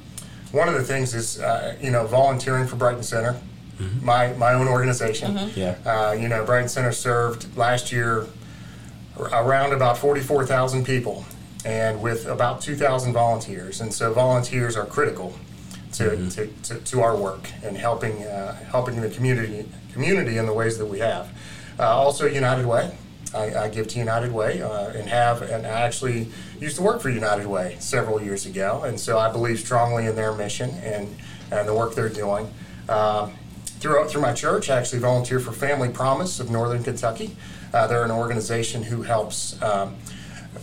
one 0.52 0.68
of 0.68 0.74
the 0.74 0.84
things 0.84 1.14
is, 1.14 1.40
uh, 1.40 1.76
you 1.80 1.90
know, 1.90 2.06
volunteering 2.06 2.68
for 2.68 2.76
Brighton 2.76 3.02
Center, 3.02 3.36
my, 4.00 4.34
my 4.34 4.52
own 4.52 4.68
organization. 4.68 5.50
Yeah. 5.56 5.76
Uh, 5.84 6.12
you 6.12 6.28
know, 6.28 6.44
Brighton 6.44 6.68
Center 6.68 6.92
served 6.92 7.56
last 7.56 7.90
year 7.90 8.26
around 9.18 9.72
about 9.72 9.98
44,000 9.98 10.84
people 10.84 11.24
and 11.64 12.00
with 12.00 12.26
about 12.26 12.60
2,000 12.60 13.12
volunteers. 13.12 13.80
And 13.80 13.92
so 13.92 14.12
volunteers 14.12 14.76
are 14.76 14.86
critical 14.86 15.34
to, 15.92 16.30
to, 16.30 16.46
to, 16.46 16.74
to 16.76 17.00
our 17.02 17.16
work 17.16 17.50
and 17.62 17.76
helping, 17.76 18.22
uh, 18.22 18.54
helping 18.70 19.00
the 19.00 19.10
community, 19.10 19.68
community 19.92 20.38
in 20.38 20.46
the 20.46 20.52
ways 20.52 20.78
that 20.78 20.86
we 20.86 20.98
have. 21.00 21.28
Uh, 21.78 21.88
also, 21.88 22.26
United 22.26 22.66
Way. 22.66 22.96
I, 23.34 23.54
I 23.54 23.68
give 23.68 23.86
to 23.88 23.98
United 23.98 24.32
Way 24.32 24.60
uh, 24.60 24.88
and 24.90 25.08
have, 25.08 25.42
and 25.42 25.66
I 25.66 25.82
actually 25.82 26.28
used 26.58 26.76
to 26.76 26.82
work 26.82 27.00
for 27.00 27.10
United 27.10 27.46
Way 27.46 27.76
several 27.78 28.20
years 28.20 28.46
ago. 28.46 28.82
And 28.84 28.98
so 28.98 29.18
I 29.18 29.30
believe 29.30 29.60
strongly 29.60 30.06
in 30.06 30.16
their 30.16 30.34
mission 30.34 30.70
and, 30.82 31.08
and 31.52 31.68
the 31.68 31.74
work 31.74 31.94
they're 31.94 32.08
doing. 32.08 32.52
Um, 32.88 33.34
through, 33.78 34.08
through 34.08 34.20
my 34.20 34.34
church, 34.34 34.68
I 34.68 34.78
actually 34.78 34.98
volunteer 34.98 35.40
for 35.40 35.52
Family 35.52 35.88
Promise 35.88 36.40
of 36.40 36.50
Northern 36.50 36.82
Kentucky. 36.82 37.36
Uh, 37.72 37.86
they're 37.86 38.04
an 38.04 38.10
organization 38.10 38.82
who 38.82 39.02
helps 39.02 39.60
um, 39.62 39.96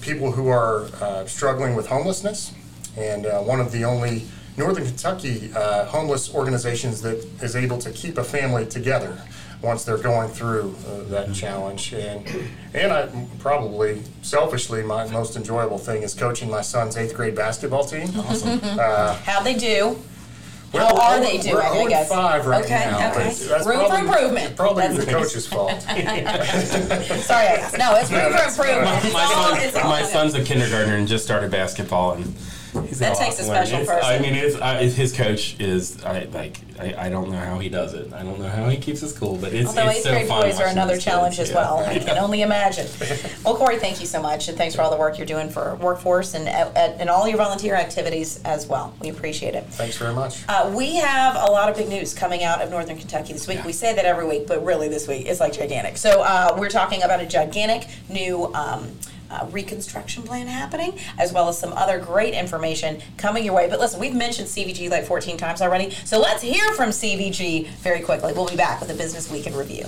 people 0.01 0.32
who 0.32 0.48
are 0.50 0.86
uh, 1.01 1.25
struggling 1.25 1.75
with 1.75 1.88
homelessness, 1.88 2.53
and 2.98 3.25
uh, 3.25 3.39
one 3.39 3.60
of 3.60 3.72
the 3.72 3.84
only 3.84 4.25
Northern 4.58 4.86
Kentucky 4.86 5.51
uh, 5.56 5.86
homeless 5.86 6.34
organizations 6.34 7.01
that 7.01 7.17
is 7.41 7.56
able 7.56 7.77
to 7.77 7.91
keep 7.91 8.17
a 8.17 8.24
family 8.24 8.65
together 8.65 9.22
once 9.62 9.84
they're 9.84 9.98
going 9.98 10.29
through 10.29 10.75
uh, 10.88 11.03
that 11.10 11.34
challenge. 11.34 11.94
And 11.94 12.27
and 12.74 12.91
I 12.91 13.10
probably 13.39 14.03
selfishly 14.22 14.84
my 14.84 15.08
most 15.10 15.36
enjoyable 15.36 15.77
thing 15.77 16.03
is 16.03 16.13
coaching 16.13 16.50
my 16.50 16.62
son's 16.62 16.98
eighth 16.98 17.15
grade 17.15 17.36
basketball 17.36 17.84
team. 17.86 18.10
Awesome. 18.20 18.60
How 18.60 19.41
they 19.41 19.56
do? 19.56 19.98
How 20.74 20.96
are 20.96 21.20
they 21.20 21.38
doing? 21.38 21.56
We're 21.56 21.62
I 21.64 21.86
guess. 21.88 22.10
five 22.10 22.46
right 22.46 22.64
Okay, 22.66 22.86
now. 22.92 23.12
okay. 23.12 23.34
that's 23.34 23.66
Room 23.66 23.88
for 23.90 23.98
improvement. 23.98 24.56
Probably 24.56 24.84
That's- 24.88 25.06
the 25.06 25.12
coach's 25.12 25.48
fault. 25.48 25.82
Sorry, 25.82 26.04
I 26.06 27.56
asked. 27.56 27.78
No, 27.78 27.96
it's 27.96 28.12
room 28.12 28.22
for 28.26 28.30
that's 28.32 28.58
improvement. 28.58 29.06
It's 29.06 29.14
my, 29.14 29.72
son, 29.72 29.84
my 29.90 30.04
son's 30.04 30.34
a 30.36 30.44
kindergartner 30.44 30.96
and 30.96 31.08
just 31.08 31.24
started 31.24 31.52
basketball 31.52 32.14
and 32.14 32.36
he's 32.82 33.00
That 33.00 33.14
all 33.14 33.20
takes 33.20 33.40
a 33.40 33.44
awesome. 33.44 33.56
special 33.56 33.80
It's- 33.82 34.04
I 34.06 34.20
mean, 34.20 34.36
it's, 34.36 34.56
I, 34.56 34.84
his 34.86 35.14
coach 35.14 35.60
is 35.60 36.04
I 36.04 36.24
like 36.34 36.60
I, 36.80 37.06
I 37.08 37.10
don't 37.10 37.32
know 37.32 37.40
how 37.40 37.58
he 37.58 37.70
does 37.70 37.94
it. 37.96 38.14
I 38.14 38.22
don't 38.22 38.40
know 38.40 38.48
how 38.50 38.70
he 38.70 38.78
keeps 38.78 39.02
his 39.02 39.12
cool, 39.18 39.36
but 39.38 39.52
it's 39.52 39.68
Although 39.70 39.88
it's 39.88 39.98
eighth 39.98 40.04
so 40.04 40.12
grade 40.12 40.28
fun 40.28 40.42
boys 40.44 40.60
are 40.60 40.68
another 40.68 40.98
challenge 40.98 41.38
kids. 41.38 41.50
as 41.50 41.56
Yeah. 41.56 41.62
well. 41.62 41.78
I 41.88 41.98
can 41.98 42.18
only 42.20 42.44
imagine. 42.44 42.86
Well, 43.44 43.56
Corey, 43.56 43.78
thank 43.78 44.00
you 44.00 44.06
so 44.06 44.22
much, 44.22 44.48
and 44.48 44.56
thanks 44.58 44.76
for 44.76 44.84
all 44.84 44.92
the 44.92 44.98
work 44.98 45.18
you're 45.18 45.26
doing 45.26 45.50
for 45.50 45.76
workforce 45.78 46.36
and 46.36 46.48
at, 46.48 46.76
at, 46.78 47.02
and 47.02 47.10
all 47.10 47.28
your 47.28 47.38
volunteer 47.38 47.74
activities 47.76 48.40
as 48.44 48.68
well. 48.68 48.94
We 49.02 49.10
appreciate 49.10 49.56
it. 49.56 49.66
Thanks 49.72 49.98
very 49.98 50.14
much. 50.14 50.44
Uh, 50.48 50.72
we 50.76 50.96
have 50.98 51.36
a 51.36 51.52
lot 51.52 51.68
of 51.70 51.76
big 51.78 51.90
news 51.90 52.14
coming 52.14 52.44
out 52.44 52.62
of 52.62 52.70
Northern 52.70 52.98
Kentucky 52.98 53.34
this 53.34 53.48
week. 53.48 53.64
We 53.66 53.72
say 53.74 53.96
that 53.96 54.06
every 54.06 54.28
week, 54.28 54.46
but 54.46 54.64
really 54.64 54.88
this 54.88 55.08
week 55.08 55.26
it's 55.26 55.40
like 55.40 55.54
gigantic. 55.54 55.98
So 55.98 56.22
uh, 56.22 56.56
we're 56.60 56.70
talking 56.70 57.02
about 57.02 57.22
a 57.22 57.26
gigantic 57.26 57.88
new. 58.08 58.54
Um, 58.54 58.92
uh, 59.30 59.48
reconstruction 59.52 60.24
plan 60.24 60.48
happening, 60.48 60.98
as 61.18 61.34
well 61.34 61.50
as 61.50 61.58
some 61.58 61.74
other 61.74 62.00
great 62.00 62.34
information 62.34 63.02
coming 63.18 63.44
your 63.44 63.54
way. 63.54 63.70
But 63.70 63.80
listen, 63.80 64.00
we've 64.00 64.16
mentioned 64.16 64.48
CVG 64.48 64.90
like 64.90 65.06
14 65.06 65.38
times 65.38 65.62
already, 65.62 65.92
so 65.92 66.20
let's 66.20 66.42
hear 66.42 66.74
from 66.74 66.90
CVG 66.90 67.68
very 67.68 68.02
quickly. 68.02 68.34
We'll 68.34 68.48
be 68.48 68.56
back 68.56 68.80
with 68.80 68.90
a 68.90 68.96
Business 68.96 69.32
Week 69.32 69.48
in 69.48 69.56
Review. 69.56 69.88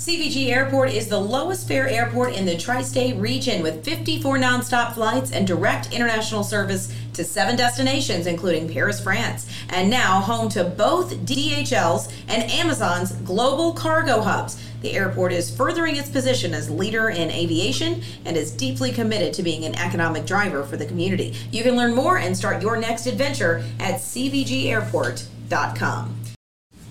CVG 0.00 0.48
Airport 0.48 0.92
is 0.94 1.08
the 1.08 1.20
lowest 1.20 1.68
fare 1.68 1.86
airport 1.86 2.34
in 2.34 2.46
the 2.46 2.56
tri 2.56 2.80
state 2.80 3.16
region 3.16 3.62
with 3.62 3.84
54 3.84 4.38
nonstop 4.38 4.94
flights 4.94 5.30
and 5.30 5.46
direct 5.46 5.92
international 5.92 6.42
service 6.42 6.90
to 7.12 7.22
seven 7.22 7.54
destinations, 7.54 8.26
including 8.26 8.66
Paris, 8.66 8.98
France, 8.98 9.46
and 9.68 9.90
now 9.90 10.20
home 10.20 10.48
to 10.48 10.64
both 10.64 11.14
DHL's 11.26 12.10
and 12.28 12.50
Amazon's 12.50 13.12
global 13.12 13.74
cargo 13.74 14.22
hubs. 14.22 14.58
The 14.80 14.94
airport 14.94 15.32
is 15.32 15.54
furthering 15.54 15.96
its 15.96 16.08
position 16.08 16.54
as 16.54 16.70
leader 16.70 17.10
in 17.10 17.30
aviation 17.30 18.00
and 18.24 18.38
is 18.38 18.52
deeply 18.52 18.92
committed 18.92 19.34
to 19.34 19.42
being 19.42 19.66
an 19.66 19.74
economic 19.74 20.24
driver 20.24 20.64
for 20.64 20.78
the 20.78 20.86
community. 20.86 21.34
You 21.50 21.62
can 21.62 21.76
learn 21.76 21.94
more 21.94 22.16
and 22.16 22.34
start 22.34 22.62
your 22.62 22.78
next 22.78 23.04
adventure 23.04 23.62
at 23.78 23.96
cvgairport.com. 23.96 26.19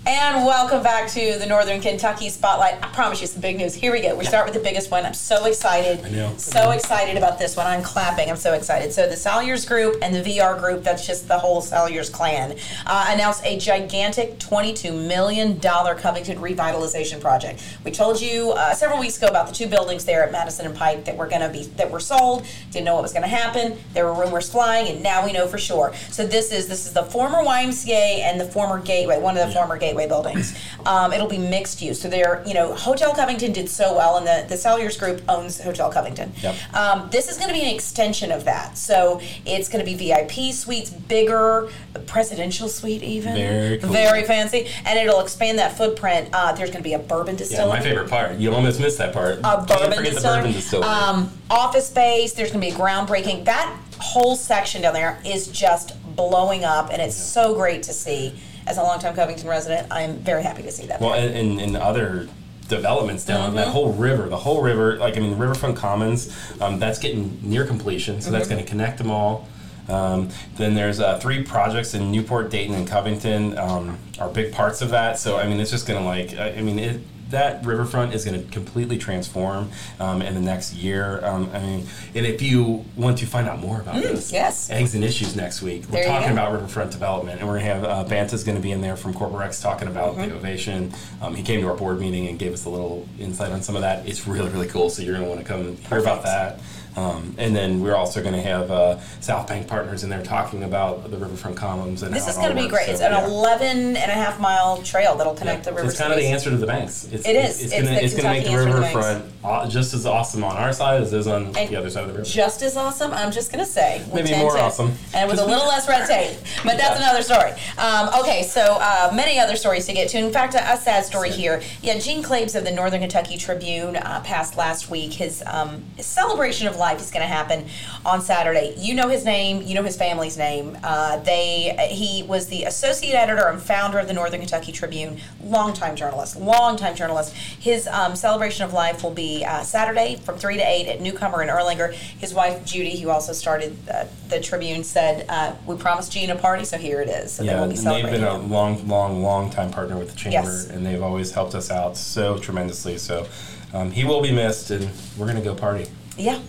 And 0.05 0.45
welcome 0.45 0.81
back 0.81 1.09
to 1.11 1.37
the 1.37 1.45
Northern 1.45 1.81
Kentucky 1.81 2.29
Spotlight. 2.29 2.75
I 2.81 2.87
promise 2.87 3.19
you 3.19 3.27
some 3.27 3.41
big 3.41 3.57
news. 3.57 3.75
Here 3.75 3.91
we 3.91 4.01
go. 4.01 4.15
We 4.15 4.23
start 4.23 4.45
with 4.45 4.53
the 4.53 4.61
biggest 4.61 4.89
one. 4.89 5.05
I'm 5.05 5.13
so 5.13 5.45
excited. 5.45 6.03
I 6.05 6.09
know. 6.09 6.33
So 6.37 6.71
excited 6.71 7.17
about 7.17 7.37
this 7.37 7.57
one. 7.57 7.67
I'm 7.67 7.83
clapping. 7.83 8.29
I'm 8.29 8.37
so 8.37 8.53
excited. 8.53 8.93
So 8.93 9.07
the 9.07 9.17
Salyers 9.17 9.65
Group 9.65 9.97
and 10.01 10.15
the 10.15 10.21
VR 10.21 10.57
Group, 10.57 10.83
that's 10.83 11.05
just 11.05 11.27
the 11.27 11.37
whole 11.37 11.61
Salyers 11.61 12.09
clan, 12.09 12.57
uh, 12.85 13.07
announced 13.09 13.45
a 13.45 13.59
gigantic 13.59 14.39
$22 14.39 15.07
million 15.07 15.59
Covington 15.59 16.37
revitalization 16.37 17.19
project. 17.19 17.61
We 17.83 17.91
told 17.91 18.21
you 18.21 18.51
uh, 18.51 18.73
several 18.73 18.99
weeks 18.99 19.17
ago 19.17 19.27
about 19.27 19.47
the 19.47 19.53
two 19.53 19.67
buildings 19.67 20.05
there 20.05 20.23
at 20.23 20.31
Madison 20.31 20.65
and 20.65 20.75
Pike 20.75 21.05
that 21.05 21.17
were 21.17 21.27
going 21.27 21.41
to 21.41 21.49
be 21.49 21.65
that 21.75 21.91
were 21.91 21.99
sold. 21.99 22.45
Didn't 22.71 22.85
know 22.85 22.93
what 22.93 23.03
was 23.03 23.13
going 23.13 23.23
to 23.23 23.27
happen. 23.27 23.77
There 23.93 24.05
were 24.05 24.13
rumors 24.13 24.49
flying, 24.49 24.87
and 24.87 25.03
now 25.03 25.25
we 25.25 25.33
know 25.33 25.45
for 25.45 25.57
sure. 25.57 25.93
So 26.09 26.25
this 26.25 26.51
is 26.51 26.67
this 26.67 26.85
is 26.85 26.93
the 26.93 27.03
former 27.03 27.39
YMCA 27.39 28.19
and 28.19 28.39
the 28.39 28.45
former 28.45 28.79
Gateway, 28.79 29.19
one 29.19 29.37
of 29.37 29.45
the 29.47 29.53
former 29.53 29.77
Gateway 29.89 30.07
buildings. 30.07 30.55
Um, 30.85 31.11
it'll 31.13 31.27
be 31.27 31.39
mixed 31.39 31.81
use. 31.81 31.99
So 31.99 32.09
they're, 32.09 32.43
you 32.45 32.53
know, 32.53 32.73
Hotel 32.75 33.13
Covington 33.13 33.51
did 33.51 33.67
so 33.69 33.95
well, 33.95 34.17
and 34.17 34.27
the, 34.27 34.45
the 34.47 34.55
Salyers 34.55 34.97
Group 34.97 35.21
owns 35.27 35.59
Hotel 35.59 35.91
Covington. 35.91 36.31
Yep. 36.41 36.55
Um, 36.75 37.09
this 37.11 37.27
is 37.27 37.37
going 37.37 37.47
to 37.49 37.53
be 37.55 37.61
an 37.61 37.73
extension 37.73 38.31
of 38.31 38.45
that. 38.45 38.77
So 38.77 39.19
it's 39.47 39.67
going 39.67 39.83
to 39.83 39.91
be 39.91 39.97
VIP 39.97 40.53
suites, 40.53 40.91
bigger, 40.91 41.69
presidential 42.05 42.69
suite 42.69 43.01
even. 43.01 43.33
Very 43.33 43.79
cool. 43.79 43.89
Very 43.89 44.23
fancy. 44.23 44.67
And 44.85 44.99
it'll 44.99 45.21
expand 45.21 45.57
that 45.57 45.75
footprint. 45.75 46.29
Uh, 46.33 46.51
there's 46.53 46.69
going 46.69 46.83
to 46.83 46.87
be 46.87 46.93
a 46.93 46.99
bourbon 46.99 47.33
Yeah, 47.33 47.39
distillery. 47.39 47.79
my 47.79 47.81
favorite 47.81 48.09
part. 48.09 48.37
You 48.37 48.53
almost 48.53 48.79
missed 48.79 48.99
that 48.99 49.11
part. 49.13 49.39
A 49.39 49.65
bourbon 49.67 49.91
forget 49.91 49.97
the 49.97 50.03
distillery. 50.11 50.37
bourbon 50.37 50.51
distillery. 50.53 50.87
Um, 50.87 51.31
office 51.49 51.87
space. 51.87 52.33
There's 52.33 52.51
going 52.51 52.61
to 52.63 52.67
be 52.69 52.73
a 52.75 52.77
groundbreaking. 52.77 53.45
That 53.45 53.75
whole 53.99 54.35
section 54.35 54.83
down 54.83 54.93
there 54.93 55.19
is 55.25 55.47
just 55.47 55.93
blowing 56.15 56.63
up, 56.63 56.89
and 56.91 57.01
it's 57.01 57.15
so 57.15 57.55
great 57.55 57.81
to 57.83 57.93
see. 57.93 58.33
As 58.69 58.77
a 58.77 58.83
longtime 58.83 59.15
Covington 59.15 59.49
resident, 59.49 59.87
I'm 59.89 60.17
very 60.19 60.43
happy 60.43 60.61
to 60.61 60.71
see 60.71 60.85
that. 60.85 61.01
Well, 61.01 61.15
and, 61.15 61.33
and, 61.35 61.59
and 61.59 61.75
other 61.75 62.27
developments 62.67 63.25
down 63.25 63.47
Mm-hmm. 63.47 63.55
that 63.55 63.67
whole 63.69 63.91
river, 63.93 64.29
the 64.29 64.37
whole 64.37 64.61
river, 64.61 64.95
like 64.97 65.17
I 65.17 65.21
mean, 65.21 65.35
Riverfront 65.39 65.75
Commons, 65.75 66.31
um, 66.61 66.77
that's 66.77 66.99
getting 66.99 67.39
near 67.41 67.65
completion, 67.65 68.21
so 68.21 68.29
that's 68.29 68.45
Mm-hmm. 68.45 68.53
going 68.53 68.63
to 68.63 68.69
connect 68.69 68.99
them 68.99 69.09
all. 69.09 69.47
Um, 69.87 70.29
then 70.57 70.75
there's 70.75 70.99
uh, 70.99 71.17
three 71.17 71.41
projects 71.41 71.95
in 71.95 72.11
Newport, 72.11 72.51
Dayton, 72.51 72.75
and 72.75 72.87
Covington 72.87 73.57
um, 73.57 73.97
are 74.19 74.29
big 74.29 74.53
parts 74.53 74.83
of 74.83 74.91
that. 74.91 75.17
So 75.17 75.39
I 75.39 75.47
mean, 75.47 75.59
it's 75.59 75.71
just 75.71 75.87
going 75.87 75.99
to 75.99 76.05
like 76.05 76.37
I, 76.37 76.59
I 76.59 76.61
mean 76.61 76.77
it. 76.77 77.01
That 77.29 77.63
riverfront 77.65 78.13
is 78.15 78.25
going 78.25 78.43
to 78.43 78.51
completely 78.51 78.97
transform 78.97 79.69
um, 79.99 80.21
in 80.21 80.33
the 80.33 80.41
next 80.41 80.73
year. 80.73 81.23
Um, 81.23 81.49
I 81.53 81.59
mean, 81.59 81.87
and 82.15 82.25
if 82.25 82.41
you 82.41 82.85
want 82.95 83.19
to 83.19 83.25
find 83.27 83.47
out 83.47 83.59
more 83.59 83.81
about 83.81 83.95
this, 84.01 84.29
Mm, 84.31 84.33
yes. 84.33 84.69
eggs 84.71 84.95
and 84.95 85.03
issues 85.03 85.35
next 85.35 85.61
week. 85.61 85.83
We're 85.91 86.05
talking 86.05 86.31
about 86.31 86.51
riverfront 86.53 86.91
development, 86.91 87.39
and 87.39 87.47
we're 87.47 87.59
going 87.59 87.67
to 87.67 87.73
have 87.73 87.83
uh, 87.83 88.03
Banta's 88.05 88.43
going 88.43 88.57
to 88.57 88.61
be 88.63 88.71
in 88.71 88.81
there 88.81 88.95
from 88.95 89.13
Corporex 89.13 89.61
talking 89.61 89.87
about 89.87 90.15
Mm-hmm. 90.15 90.29
the 90.29 90.35
ovation. 90.35 90.91
Um, 91.21 91.35
he 91.35 91.43
came 91.43 91.61
to 91.61 91.67
our 91.67 91.75
board 91.75 91.99
meeting 91.99 92.27
and 92.27 92.39
gave 92.39 92.51
us 92.53 92.65
a 92.65 92.69
little 92.69 93.07
insight 93.19 93.51
on 93.51 93.61
some 93.61 93.75
of 93.75 93.81
that. 93.83 94.07
It's 94.07 94.25
really 94.27 94.49
really 94.49 94.67
cool. 94.67 94.89
So 94.89 95.03
you're 95.03 95.13
going 95.13 95.23
to 95.25 95.29
want 95.29 95.41
to 95.41 95.45
come 95.45 95.59
and 95.61 95.77
hear 95.77 95.99
about 95.99 96.23
that. 96.23 96.59
Um, 96.95 97.35
and 97.37 97.55
then 97.55 97.81
we're 97.81 97.95
also 97.95 98.21
going 98.21 98.33
to 98.33 98.41
have 98.41 98.71
uh, 98.71 98.99
South 99.21 99.47
Bank 99.47 99.67
partners 99.67 100.03
in 100.03 100.09
there 100.09 100.23
talking 100.23 100.63
about 100.63 101.09
the 101.09 101.17
riverfront 101.17 101.55
commons 101.55 102.03
and 102.03 102.13
This 102.13 102.27
is 102.27 102.35
going 102.35 102.49
to 102.49 102.55
be 102.55 102.63
works. 102.63 102.73
great. 102.73 102.89
It's 102.89 103.01
an 103.01 103.11
yeah. 103.11 103.25
11 103.25 103.95
and 103.95 104.11
a 104.11 104.13
half 104.13 104.39
mile 104.39 104.81
trail 104.83 105.15
that'll 105.15 105.33
connect 105.35 105.65
Yeah. 105.65 105.71
the 105.71 105.75
river. 105.77 105.89
It's 105.89 105.99
kind 105.99 106.11
of 106.11 106.19
the 106.19 106.25
answer 106.27 106.49
to 106.49 106.57
the 106.57 106.65
banks. 106.67 107.05
It's, 107.11 107.25
It 107.27 107.35
is. 107.35 107.61
It's, 107.63 107.73
It's 107.73 107.73
it's 107.73 107.81
gonna 107.81 107.95
make 107.95 108.09
the 108.11 108.15
Kentucky 108.15 108.39
answer 108.47 108.65
to 108.65 108.73
the 108.73 108.79
riverfront 108.81 109.71
just 109.71 109.93
as 109.93 110.05
awesome 110.05 110.43
on 110.43 110.57
our 110.57 110.73
side 110.73 111.01
as 111.01 111.13
it 111.13 111.19
is 111.19 111.27
on 111.27 111.55
And 111.55 111.69
the 111.69 111.75
other 111.75 111.89
side 111.89 112.03
of 112.03 112.09
the 112.09 112.13
river. 112.17 112.25
Just 112.29 112.61
as 112.61 112.75
awesome, 112.75 113.13
I'm 113.13 113.31
just 113.31 113.51
going 113.51 113.63
to 113.63 113.69
say. 113.71 114.03
Maybe 114.13 114.35
more 114.35 114.53
to- 114.55 114.61
awesome. 114.61 114.93
And 115.13 115.29
with 115.29 115.39
a 115.39 115.45
little 115.45 115.67
less 115.67 115.87
red 115.87 116.07
tape. 116.07 116.37
But 116.65 116.77
that's 116.77 116.99
Yeah. 116.99 117.09
another 117.09 117.21
story. 117.23 117.51
Um, 117.77 118.09
okay, 118.21 118.43
so 118.43 118.61
uh, 118.81 119.11
many 119.13 119.39
other 119.39 119.55
stories 119.55 119.85
to 119.85 119.93
get 119.93 120.09
to. 120.09 120.17
In 120.17 120.31
fact, 120.31 120.55
a, 120.55 120.73
a 120.73 120.77
sad 120.77 121.05
story 121.05 121.29
here. 121.29 121.61
Yeah, 121.81 121.97
Gene 121.99 122.21
Clabes 122.21 122.55
of 122.55 122.63
the 122.65 122.71
Northern 122.71 122.99
Kentucky 122.99 123.37
Tribune 123.37 123.95
uh, 123.95 124.21
passed 124.25 124.57
last 124.57 124.89
week. 124.89 125.13
His, 125.13 125.41
um, 125.45 125.83
his 125.95 126.05
celebration 126.05 126.67
of 126.67 126.75
life 126.79 126.99
is 126.99 127.11
going 127.11 127.21
to 127.21 127.27
happen 127.27 127.65
on 128.05 128.21
Saturday. 128.21 128.73
You 128.77 128.95
know 128.95 129.07
his 129.09 129.25
name. 129.25 129.61
You 129.61 129.75
know 129.75 129.83
his 129.83 129.97
family's 129.97 130.37
name. 130.37 130.77
Uh, 130.83 131.17
they 131.17 131.89
He 131.91 132.23
was 132.23 132.47
the 132.47 132.63
associate 132.63 133.13
editor 133.13 133.47
and 133.47 133.61
founder 133.61 133.99
of 133.99 134.07
the 134.07 134.13
Northern 134.13 134.39
Kentucky 134.39 134.71
Tribune. 134.71 135.19
Longtime 135.43 135.95
journalist. 135.95 136.37
Longtime 136.37 136.95
journalist. 136.95 137.33
His 137.35 137.87
um, 137.87 138.15
celebration 138.15 138.63
of 138.65 138.73
life 138.73 139.03
will 139.03 139.11
be 139.11 139.43
uh, 139.45 139.61
Saturday 139.61 140.15
from 140.25 140.37
3 140.37 140.57
to 140.57 140.63
8 140.67 140.87
at 140.87 141.01
Newcomer 141.01 141.43
in 141.43 141.49
Erlanger. 141.49 141.93
His 141.93 142.33
wife, 142.33 142.65
Judy, 142.65 142.99
who 142.99 143.09
also 143.09 143.33
started 143.33 143.77
uh, 143.89 144.05
the 144.29 144.39
Tribune, 144.39 144.83
said, 144.83 145.25
uh, 145.29 145.53
We 145.67 145.75
promised 145.75 146.11
Gene 146.11 146.29
a 146.29 146.35
party, 146.35 146.65
so 146.65 146.77
here 146.77 147.01
it 147.01 147.09
is. 147.09 147.33
So 147.33 147.43
they 147.43 147.49
Yeah, 147.49 147.67
be 147.67 147.75
they've 147.75 148.05
been 148.05 148.23
a 148.23 148.37
long, 148.37 148.87
long, 148.87 149.21
long 149.21 149.49
time 149.49 149.71
partner 149.71 149.97
with 149.97 150.11
the 150.11 150.15
chamber, 150.15 150.35
Yes. 150.49 150.67
and 150.67 150.85
they've 150.85 151.03
always 151.03 151.31
helped 151.31 151.55
us 151.55 151.69
out 151.69 151.97
so 151.97 152.37
tremendously. 152.37 152.97
So 152.97 153.27
um, 153.73 153.91
he 153.91 154.03
will 154.03 154.21
be 154.21 154.31
missed, 154.31 154.71
and 154.71 154.89
we're 155.17 155.27
gonna 155.27 155.41
go 155.41 155.53
party. 155.55 155.87
Yeah. 156.17 156.39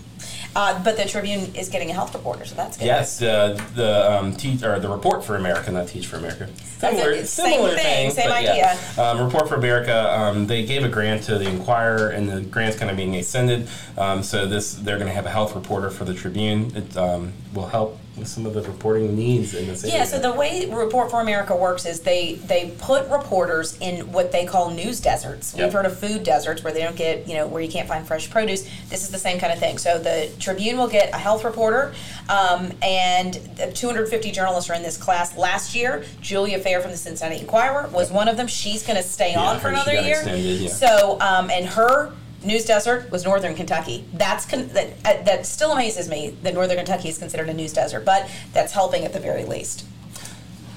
Uh, 0.57 0.83
but 0.83 0.97
the 0.97 1.05
Tribune 1.05 1.55
is 1.55 1.69
getting 1.69 1.91
a 1.91 1.93
health 1.93 2.13
reporter, 2.15 2.45
so 2.45 2.55
that's 2.55 2.77
good. 2.77 2.87
Yes, 2.87 3.23
uh, 3.23 3.61
the 3.75 4.13
um, 4.13 4.35
teach 4.35 4.63
or 4.63 4.79
the 4.81 4.89
report 4.89 5.25
for 5.25 5.37
America, 5.37 5.71
not 5.71 5.89
Teach 5.89 6.07
for 6.07 6.17
America. 6.17 6.49
Similar. 6.79 7.25
Same 7.25 7.27
similar 7.27 7.77
thing, 7.77 8.11
same 8.11 8.33
idea. 8.33 8.77
Yeah. 8.97 9.03
Um, 9.03 9.25
report 9.25 9.49
for 9.49 9.55
America. 9.55 10.13
Um, 10.13 10.47
they 10.47 10.65
gave 10.65 10.85
a 10.85 10.89
grant 10.89 11.23
to 11.25 11.39
the 11.39 11.49
Enquirer, 11.49 12.11
and 12.11 12.29
the 12.29 12.41
grant's 12.41 12.79
kind 12.79 12.91
of 12.91 12.97
being 12.97 13.15
extended. 13.15 13.69
Um, 13.97 14.23
so 14.23 14.47
this, 14.47 14.75
they're 14.75 14.99
going 14.99 15.09
to 15.09 15.15
have 15.15 15.27
a 15.27 15.31
health 15.31 15.55
reporter 15.55 15.91
for 15.91 16.05
the 16.05 16.15
Tribune. 16.15 16.75
It 16.75 16.97
um, 16.97 17.33
will 17.55 17.67
help 17.67 17.99
with 18.17 18.29
some 18.29 18.45
of 18.45 18.55
the 18.55 18.63
reporting 18.63 19.15
needs 19.17 19.55
in 19.55 19.67
this 19.67 19.85
area. 19.85 19.99
Yeah, 19.99 20.05
so 20.05 20.19
the 20.19 20.33
way 20.33 20.69
Report 20.71 21.11
for 21.11 21.21
America 21.21 21.55
works 21.55 21.87
is 21.87 22.01
they 22.01 22.35
they 22.35 22.75
put 22.79 23.09
reporters 23.09 23.79
in 23.81 24.13
what 24.13 24.33
they 24.33 24.45
call 24.45 24.71
news 24.71 25.01
deserts. 25.01 25.55
Yep. 25.55 25.65
We've 25.65 25.73
heard 25.73 25.87
of 25.87 25.99
food 25.99 26.25
deserts 26.25 26.63
where 26.65 26.73
they 26.73 26.83
don't 26.83 26.97
get, 26.97 27.29
you 27.29 27.35
know, 27.35 27.47
where 27.47 27.63
you 27.63 27.71
can't 27.71 27.89
find 27.89 28.07
fresh 28.07 28.29
produce. 28.29 28.69
This 28.89 29.03
is 29.03 29.11
the 29.11 29.19
same 29.19 29.39
kind 29.39 29.53
of 29.53 29.59
thing. 29.59 29.79
So 29.79 29.99
the 29.99 30.31
Tribune 30.39 30.77
will 30.77 30.89
get 30.89 31.15
a 31.15 31.19
health 31.19 31.45
reporter, 31.45 31.95
um, 32.29 32.73
and 32.83 33.35
the 33.57 33.71
250 33.73 34.31
journalists 34.33 34.69
are 34.71 34.75
in 34.75 34.83
this 34.83 34.97
class. 34.97 35.37
Last 35.37 35.75
year, 35.75 36.05
Julia 36.21 36.59
Fair 36.59 36.81
from 36.81 36.91
the 36.91 36.97
Cincinnati 36.97 37.41
Enquirer 37.41 37.89
was 37.89 38.11
one 38.11 38.29
of 38.29 38.37
them. 38.37 38.47
She's 38.49 38.83
going 38.87 38.97
to 38.97 39.03
stay 39.03 39.33
Yeah, 39.33 39.41
on 39.43 39.61
for 39.61 39.69
I 39.69 39.75
heard 39.77 39.85
she 39.85 39.91
another 39.93 40.07
year. 40.09 40.17
extended, 40.17 40.61
yeah. 40.61 40.69
So, 40.71 41.19
um, 41.21 41.51
and 41.51 41.67
her 41.67 42.13
news 42.43 42.65
desert 42.65 43.11
was 43.11 43.25
Northern 43.25 43.55
Kentucky. 43.55 44.05
That's 44.13 44.45
con- 44.47 44.69
that 44.69 44.89
uh, 45.05 45.23
that 45.25 45.47
still 45.47 45.73
amazes 45.73 46.09
me 46.09 46.37
that 46.43 46.55
Northern 46.55 46.77
Kentucky 46.77 47.09
is 47.09 47.19
considered 47.19 47.49
a 47.49 47.55
news 47.55 47.73
desert, 47.73 48.05
but 48.05 48.29
that's 48.53 48.73
helping 48.73 49.05
at 49.05 49.13
the 49.13 49.21
very 49.21 49.45
least. 49.45 49.85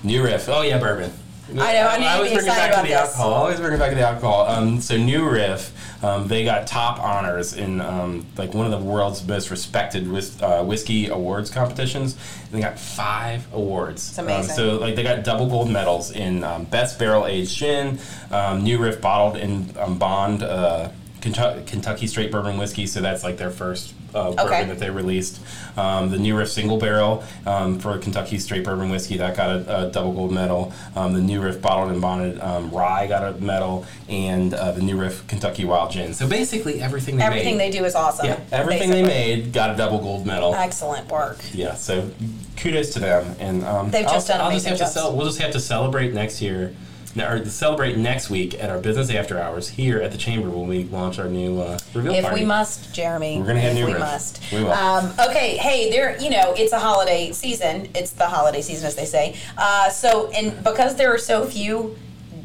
New 0.04 0.24
Riff. 0.24 0.50
Oh 0.50 0.62
yeah, 0.62 0.78
bourbon. 0.78 1.12
I 1.50 1.74
know, 1.74 1.88
I 1.88 1.98
need 1.98 2.04
to 2.06 2.12
always 2.12 2.34
bring 2.34 2.46
it 2.46 2.48
back 2.48 2.74
to 2.74 2.82
the 2.82 2.88
this. 2.88 2.98
alcohol. 2.98 3.34
Always 3.34 3.60
bring 3.60 3.74
it 3.74 3.78
back 3.78 3.90
to 3.90 3.96
the 3.96 4.08
alcohol. 4.08 4.48
Um, 4.48 4.80
so 4.80 4.98
New 4.98 5.30
Riff, 5.30 5.74
um, 6.04 6.28
they 6.28 6.46
got 6.46 6.68
top 6.68 7.00
honors 7.00 7.54
in 7.54 7.82
um, 7.82 8.26
like 8.38 8.54
one 8.54 8.66
of 8.66 8.72
the 8.72 8.86
world's 8.86 9.28
most 9.28 9.52
respected 9.52 10.10
whis- 10.10 10.42
uh, 10.42 10.64
whiskey 10.64 11.10
awards 11.10 11.52
competitions. 11.52 12.18
And 12.46 12.54
they 12.54 12.62
got 12.62 12.80
five 12.80 13.46
awards. 13.54 14.10
It's 14.10 14.18
amazing. 14.18 14.52
Um, 14.52 14.56
so 14.56 14.78
like 14.78 14.96
they 14.96 15.04
got 15.04 15.24
double 15.26 15.48
gold 15.48 15.70
medals 15.70 16.12
in 16.12 16.44
um, 16.44 16.64
best 16.64 16.98
barrel 16.98 17.28
aged 17.28 17.58
gin, 17.58 18.00
um, 18.32 18.64
New 18.64 18.78
Riff 18.80 19.02
bottled 19.02 19.38
in 19.38 19.76
um, 19.78 20.00
Bond. 20.00 20.44
Uh, 20.44 20.90
Kentucky, 21.24 22.06
Straight 22.08 22.32
Bourbon 22.32 22.58
Whiskey, 22.58 22.86
so 22.86 23.00
that's 23.02 23.24
like 23.24 23.38
their 23.38 23.50
first 23.50 23.94
uh, 24.14 24.32
bourbon 24.32 24.46
Okay. 24.46 24.64
that 24.66 24.78
they 24.80 24.90
released. 24.90 25.40
Um, 25.78 26.10
the 26.12 26.18
New 26.18 26.38
Riff 26.38 26.50
Single 26.50 26.78
Barrel 26.78 27.24
um, 27.46 27.80
for 27.80 27.98
Kentucky 27.98 28.38
Straight 28.40 28.64
Bourbon 28.66 28.90
Whiskey 28.90 29.18
that 29.18 29.36
got 29.38 29.50
a, 29.50 29.88
a 29.88 29.92
double 29.92 30.12
gold 30.12 30.32
medal. 30.34 30.74
Um, 30.96 31.14
the 31.14 31.22
New 31.22 31.42
Riff 31.42 31.62
Bottled 31.62 31.92
and 31.92 32.02
Bonded 32.02 32.40
um, 32.42 32.70
Rye 32.72 33.08
got 33.08 33.24
a 33.24 33.40
medal, 33.42 33.86
and 34.10 34.54
uh, 34.54 34.72
the 34.74 34.82
New 34.82 34.98
Riff 35.00 35.26
Kentucky 35.28 35.64
Wild 35.66 35.92
Gin. 35.92 36.14
So 36.14 36.28
basically, 36.28 36.82
everything 36.82 37.16
they 37.16 37.24
made. 37.24 37.28
Everything 37.28 37.58
made, 37.58 37.74
they 37.74 37.78
do 37.80 37.86
is 37.86 37.96
awesome. 37.96 38.26
yeah, 38.28 38.40
everything 38.52 38.90
they 38.90 39.04
made 39.04 39.54
got 39.54 39.72
a 39.74 39.78
double 39.78 40.00
gold 40.00 40.26
medal. 40.26 40.54
Excellent 40.54 41.10
work. 41.10 41.40
Yeah, 41.54 41.76
so 41.76 42.12
kudos 42.58 42.92
to 42.94 43.00
them, 43.00 43.36
and 43.40 43.64
um, 43.64 43.90
They've 43.92 44.04
just 44.06 44.30
I'll, 44.30 44.38
done 44.38 44.46
I'll 44.48 44.52
just 44.52 44.68
amazing 44.68 44.86
have 44.86 44.94
to 44.94 45.00
cel- 45.00 45.16
We'll 45.16 45.26
just 45.28 45.40
have 45.40 45.52
to 45.54 45.60
celebrate 45.62 46.14
next 46.14 46.42
year. 46.42 46.76
Or 47.16 47.46
celebrate 47.46 47.96
next 47.98 48.30
week 48.32 48.56
at 48.56 48.72
our 48.72 48.80
business 48.80 49.12
after 49.12 49.40
hours 49.40 49.70
here 49.70 50.02
at 50.02 50.12
the 50.12 50.18
chamber 50.18 50.50
when 50.50 50.68
we 50.68 50.86
launch 50.86 51.20
our 51.20 51.28
new 51.30 51.62
uh, 51.62 51.78
reveal 51.94 52.14
If 52.14 52.24
party. 52.24 52.40
we 52.42 52.46
must, 52.46 52.92
Jeremy. 52.94 53.38
We're 53.40 53.46
gonna 53.46 53.60
have 53.62 53.76
new 53.76 53.86
we 53.86 53.92
riff. 53.92 54.00
must. 54.00 54.42
We 54.52 54.64
will. 54.64 54.72
Um, 54.72 55.14
okay, 55.30 55.58
hey, 55.58 55.92
there. 55.92 56.20
You 56.20 56.32
know, 56.32 56.54
it's 56.58 56.74
a 56.74 56.80
holiday 56.80 57.32
season. 57.32 57.90
It's 57.94 58.12
the 58.12 58.26
holiday 58.26 58.62
season, 58.62 58.88
as 58.88 58.96
they 58.96 59.06
say. 59.06 59.36
Uh, 59.58 59.90
so, 59.90 60.32
and 60.32 60.64
because 60.64 60.96
there 60.96 61.14
are 61.14 61.20
so 61.20 61.46
few 61.46 61.96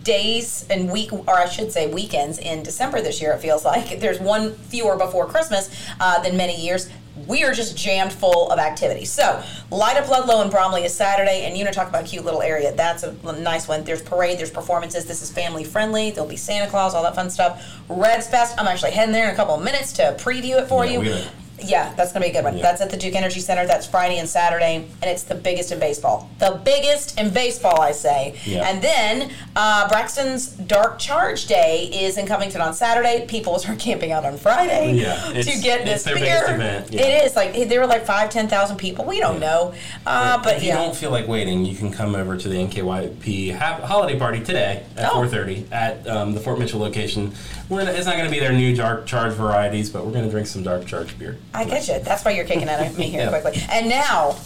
days 0.04 0.66
and 0.70 0.90
week, 0.90 1.12
or 1.12 1.30
I 1.30 1.46
should 1.48 1.72
say 1.72 1.90
weekends 1.92 2.38
in 2.38 2.62
December 2.62 3.00
this 3.00 3.20
year, 3.22 3.32
it 3.32 3.40
feels 3.40 3.64
like 3.64 4.00
there's 4.00 4.20
one 4.20 4.52
fewer 4.54 4.96
before 4.96 5.26
Christmas 5.26 5.74
uh, 5.98 6.20
than 6.22 6.36
many 6.36 6.60
years. 6.60 6.90
We 7.26 7.44
are 7.44 7.52
just 7.52 7.76
jammed 7.76 8.12
full 8.12 8.50
of 8.50 8.58
activity. 8.58 9.04
So, 9.04 9.42
Light 9.70 9.96
Up 9.96 10.08
Ludlow 10.08 10.42
and 10.42 10.50
Bromley 10.50 10.84
is 10.84 10.94
Saturday, 10.94 11.44
and 11.46 11.56
you 11.56 11.64
know, 11.64 11.70
talk 11.70 11.88
about 11.88 12.04
a 12.04 12.06
cute 12.06 12.24
little 12.24 12.42
area. 12.42 12.72
That's 12.74 13.02
a 13.02 13.12
nice 13.40 13.66
one. 13.66 13.84
There's 13.84 14.02
parade, 14.02 14.38
there's 14.38 14.50
performances. 14.50 15.06
This 15.06 15.22
is 15.22 15.30
family 15.32 15.64
friendly. 15.64 16.10
There'll 16.10 16.28
be 16.28 16.36
Santa 16.36 16.70
Claus, 16.70 16.94
all 16.94 17.02
that 17.02 17.14
fun 17.14 17.30
stuff. 17.30 17.80
Reds 17.88 18.28
Fest. 18.28 18.54
I'm 18.58 18.68
actually 18.68 18.92
heading 18.92 19.12
there 19.12 19.28
in 19.28 19.30
a 19.34 19.36
couple 19.36 19.54
of 19.54 19.62
minutes 19.64 19.92
to 19.94 20.16
preview 20.18 20.62
it 20.62 20.68
for 20.68 20.84
Yeah, 20.86 21.00
you. 21.00 21.24
Yeah, 21.62 21.92
that's 21.94 22.12
gonna 22.12 22.24
be 22.24 22.30
a 22.30 22.32
good 22.34 22.44
one. 22.44 22.56
Yeah. 22.56 22.62
That's 22.62 22.80
at 22.80 22.90
the 22.90 22.96
Duke 22.96 23.14
Energy 23.14 23.40
Center. 23.40 23.66
That's 23.66 23.86
Friday 23.86 24.18
and 24.18 24.28
Saturday, 24.28 24.76
and 25.02 25.10
it's 25.10 25.22
the 25.24 25.34
biggest 25.34 25.72
in 25.72 25.78
baseball. 25.78 26.28
The 26.38 26.60
biggest 26.64 27.18
in 27.18 27.30
baseball, 27.30 27.80
I 27.80 27.92
say. 27.92 28.38
Yeah. 28.44 28.68
And 28.68 28.80
then 28.82 29.30
uh, 29.56 29.88
Braxton's 29.88 30.48
Dark 30.48 30.98
Charge 30.98 31.46
Day 31.46 31.90
is 31.92 32.16
in 32.18 32.26
Covington 32.26 32.60
on 32.60 32.74
Saturday. 32.74 33.26
People 33.26 33.58
start 33.58 33.78
camping 33.88 34.12
out 34.12 34.24
on 34.24 34.36
Friday 34.36 34.94
Yeah, 34.94 35.16
to 35.32 35.60
get 35.60 35.84
this 35.84 36.04
beer. 36.04 36.44
event, 36.48 36.92
yeah. 36.92 37.02
It 37.02 37.24
is 37.26 37.36
like 37.36 37.68
there 37.68 37.80
were 37.80 37.86
like 37.86 38.04
five, 38.06 38.30
ten 38.30 38.48
thousand 38.48 38.76
people. 38.76 39.04
We 39.04 39.18
don't 39.20 39.40
know, 39.40 39.74
uh, 40.06 40.42
but 40.42 40.56
if 40.56 40.62
you 40.62 40.72
don't 40.72 40.94
feel 40.96 41.10
like 41.10 41.26
waiting, 41.28 41.64
you 41.64 41.76
can 41.76 41.90
come 41.90 42.14
over 42.14 42.36
to 42.36 42.48
the 42.48 42.56
NKYP 42.56 43.56
ha- 43.58 43.80
holiday 43.84 44.18
party 44.18 44.42
today 44.44 44.84
at 44.96 45.08
Oh. 45.12 45.22
4:30 45.22 45.72
at 45.72 46.06
um, 46.08 46.34
the 46.34 46.40
Fort 46.40 46.58
Mitchell 46.58 46.80
location. 46.80 47.32
We're 47.68 47.80
it's 47.88 48.06
not 48.06 48.16
going 48.16 48.26
to 48.26 48.30
be 48.30 48.40
their 48.40 48.52
new 48.52 48.74
dark 48.76 49.06
charge 49.06 49.32
varieties, 49.34 49.90
but 49.90 50.04
we're 50.06 50.12
going 50.12 50.24
to 50.24 50.30
drink 50.30 50.46
some 50.46 50.62
dark 50.62 50.86
charge 50.86 51.18
beer. 51.18 51.36
I 51.54 51.64
get 51.64 51.88
you. 51.88 51.98
That's 52.00 52.24
why 52.24 52.32
you're 52.32 52.44
kicking 52.44 52.68
at 52.68 52.96
me 52.96 53.04
here 53.08 53.20
Yeah. 53.30 53.40
quickly. 53.40 53.60
And 53.70 53.88
now, 53.88 54.36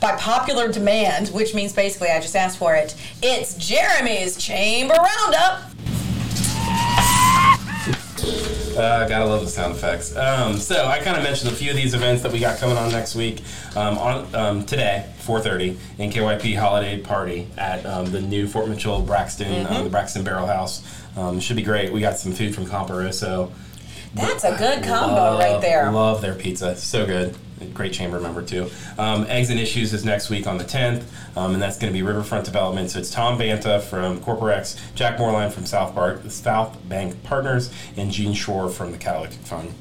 by 0.00 0.16
popular 0.16 0.70
demand, 0.70 1.28
which 1.28 1.54
means 1.54 1.72
basically 1.72 2.08
I 2.08 2.20
just 2.20 2.36
asked 2.36 2.58
for 2.58 2.74
it, 2.74 2.94
it's 3.22 3.54
Jeremy's 3.54 4.36
Chamber 4.36 4.94
Roundup. 4.94 5.70
Uh, 8.76 9.08
gotta 9.08 9.24
love 9.24 9.40
the 9.40 9.48
sound 9.48 9.74
effects. 9.74 10.14
Um, 10.16 10.58
so 10.58 10.86
I 10.86 10.98
kind 10.98 11.16
of 11.16 11.22
mentioned 11.22 11.50
a 11.50 11.54
few 11.54 11.70
of 11.70 11.76
these 11.76 11.94
events 11.94 12.22
that 12.22 12.30
we 12.30 12.38
got 12.40 12.58
coming 12.58 12.76
on 12.76 12.90
next 12.92 13.14
week. 13.14 13.42
Um, 13.74 13.96
on 13.96 14.34
um, 14.34 14.64
today, 14.66 15.06
4:30, 15.22 15.76
NKYP 15.98 16.56
holiday 16.58 16.98
party 17.00 17.48
at 17.56 17.86
um, 17.86 18.10
the 18.10 18.20
new 18.20 18.46
Fort 18.46 18.68
Mitchell 18.68 19.00
Braxton, 19.00 19.66
uh, 19.66 19.82
the 19.82 19.88
Braxton 19.88 20.24
Barrel 20.24 20.46
House. 20.46 20.82
Um, 21.16 21.40
should 21.40 21.56
be 21.56 21.62
great. 21.62 21.90
We 21.90 22.00
got 22.00 22.18
some 22.18 22.32
food 22.32 22.54
from 22.54 22.66
Comparoso. 22.66 23.50
That's 24.16 24.44
a 24.44 24.56
good 24.56 24.82
combo 24.82 25.14
Love- 25.14 25.38
right 25.38 25.60
there. 25.60 25.86
I 25.86 25.90
love 25.90 26.20
their 26.22 26.34
pizza. 26.34 26.76
So 26.76 27.06
good. 27.06 27.36
Great 27.72 27.92
chamber 27.92 28.20
member 28.20 28.42
too. 28.42 28.70
Um, 28.98 29.24
Eggs 29.28 29.48
and 29.50 29.58
Issues 29.58 29.92
is 29.94 30.04
next 30.04 30.28
week 30.28 30.46
on 30.46 30.58
the 30.58 30.64
10th, 30.64 31.04
um, 31.36 31.54
and 31.54 31.62
that's 31.62 31.78
going 31.78 31.90
to 31.90 31.96
be 31.96 32.02
Riverfront 32.02 32.44
Development. 32.44 32.90
So 32.90 32.98
it's 32.98 33.10
Tom 33.10 33.38
Banta 33.38 33.80
from 33.80 34.20
Corporex, 34.20 34.78
Jack 34.94 35.18
Moreland 35.18 35.54
from 35.54 35.64
South 35.64 35.94
Park, 35.94 36.20
South 36.28 36.76
Bank 36.88 37.22
Partners, 37.22 37.72
and 37.96 38.10
Jeanne 38.10 38.34
Schroer 38.34 38.70
from 38.70 38.92
the 38.92 38.98
Catalytic 38.98 39.38
Fund. 39.40 39.72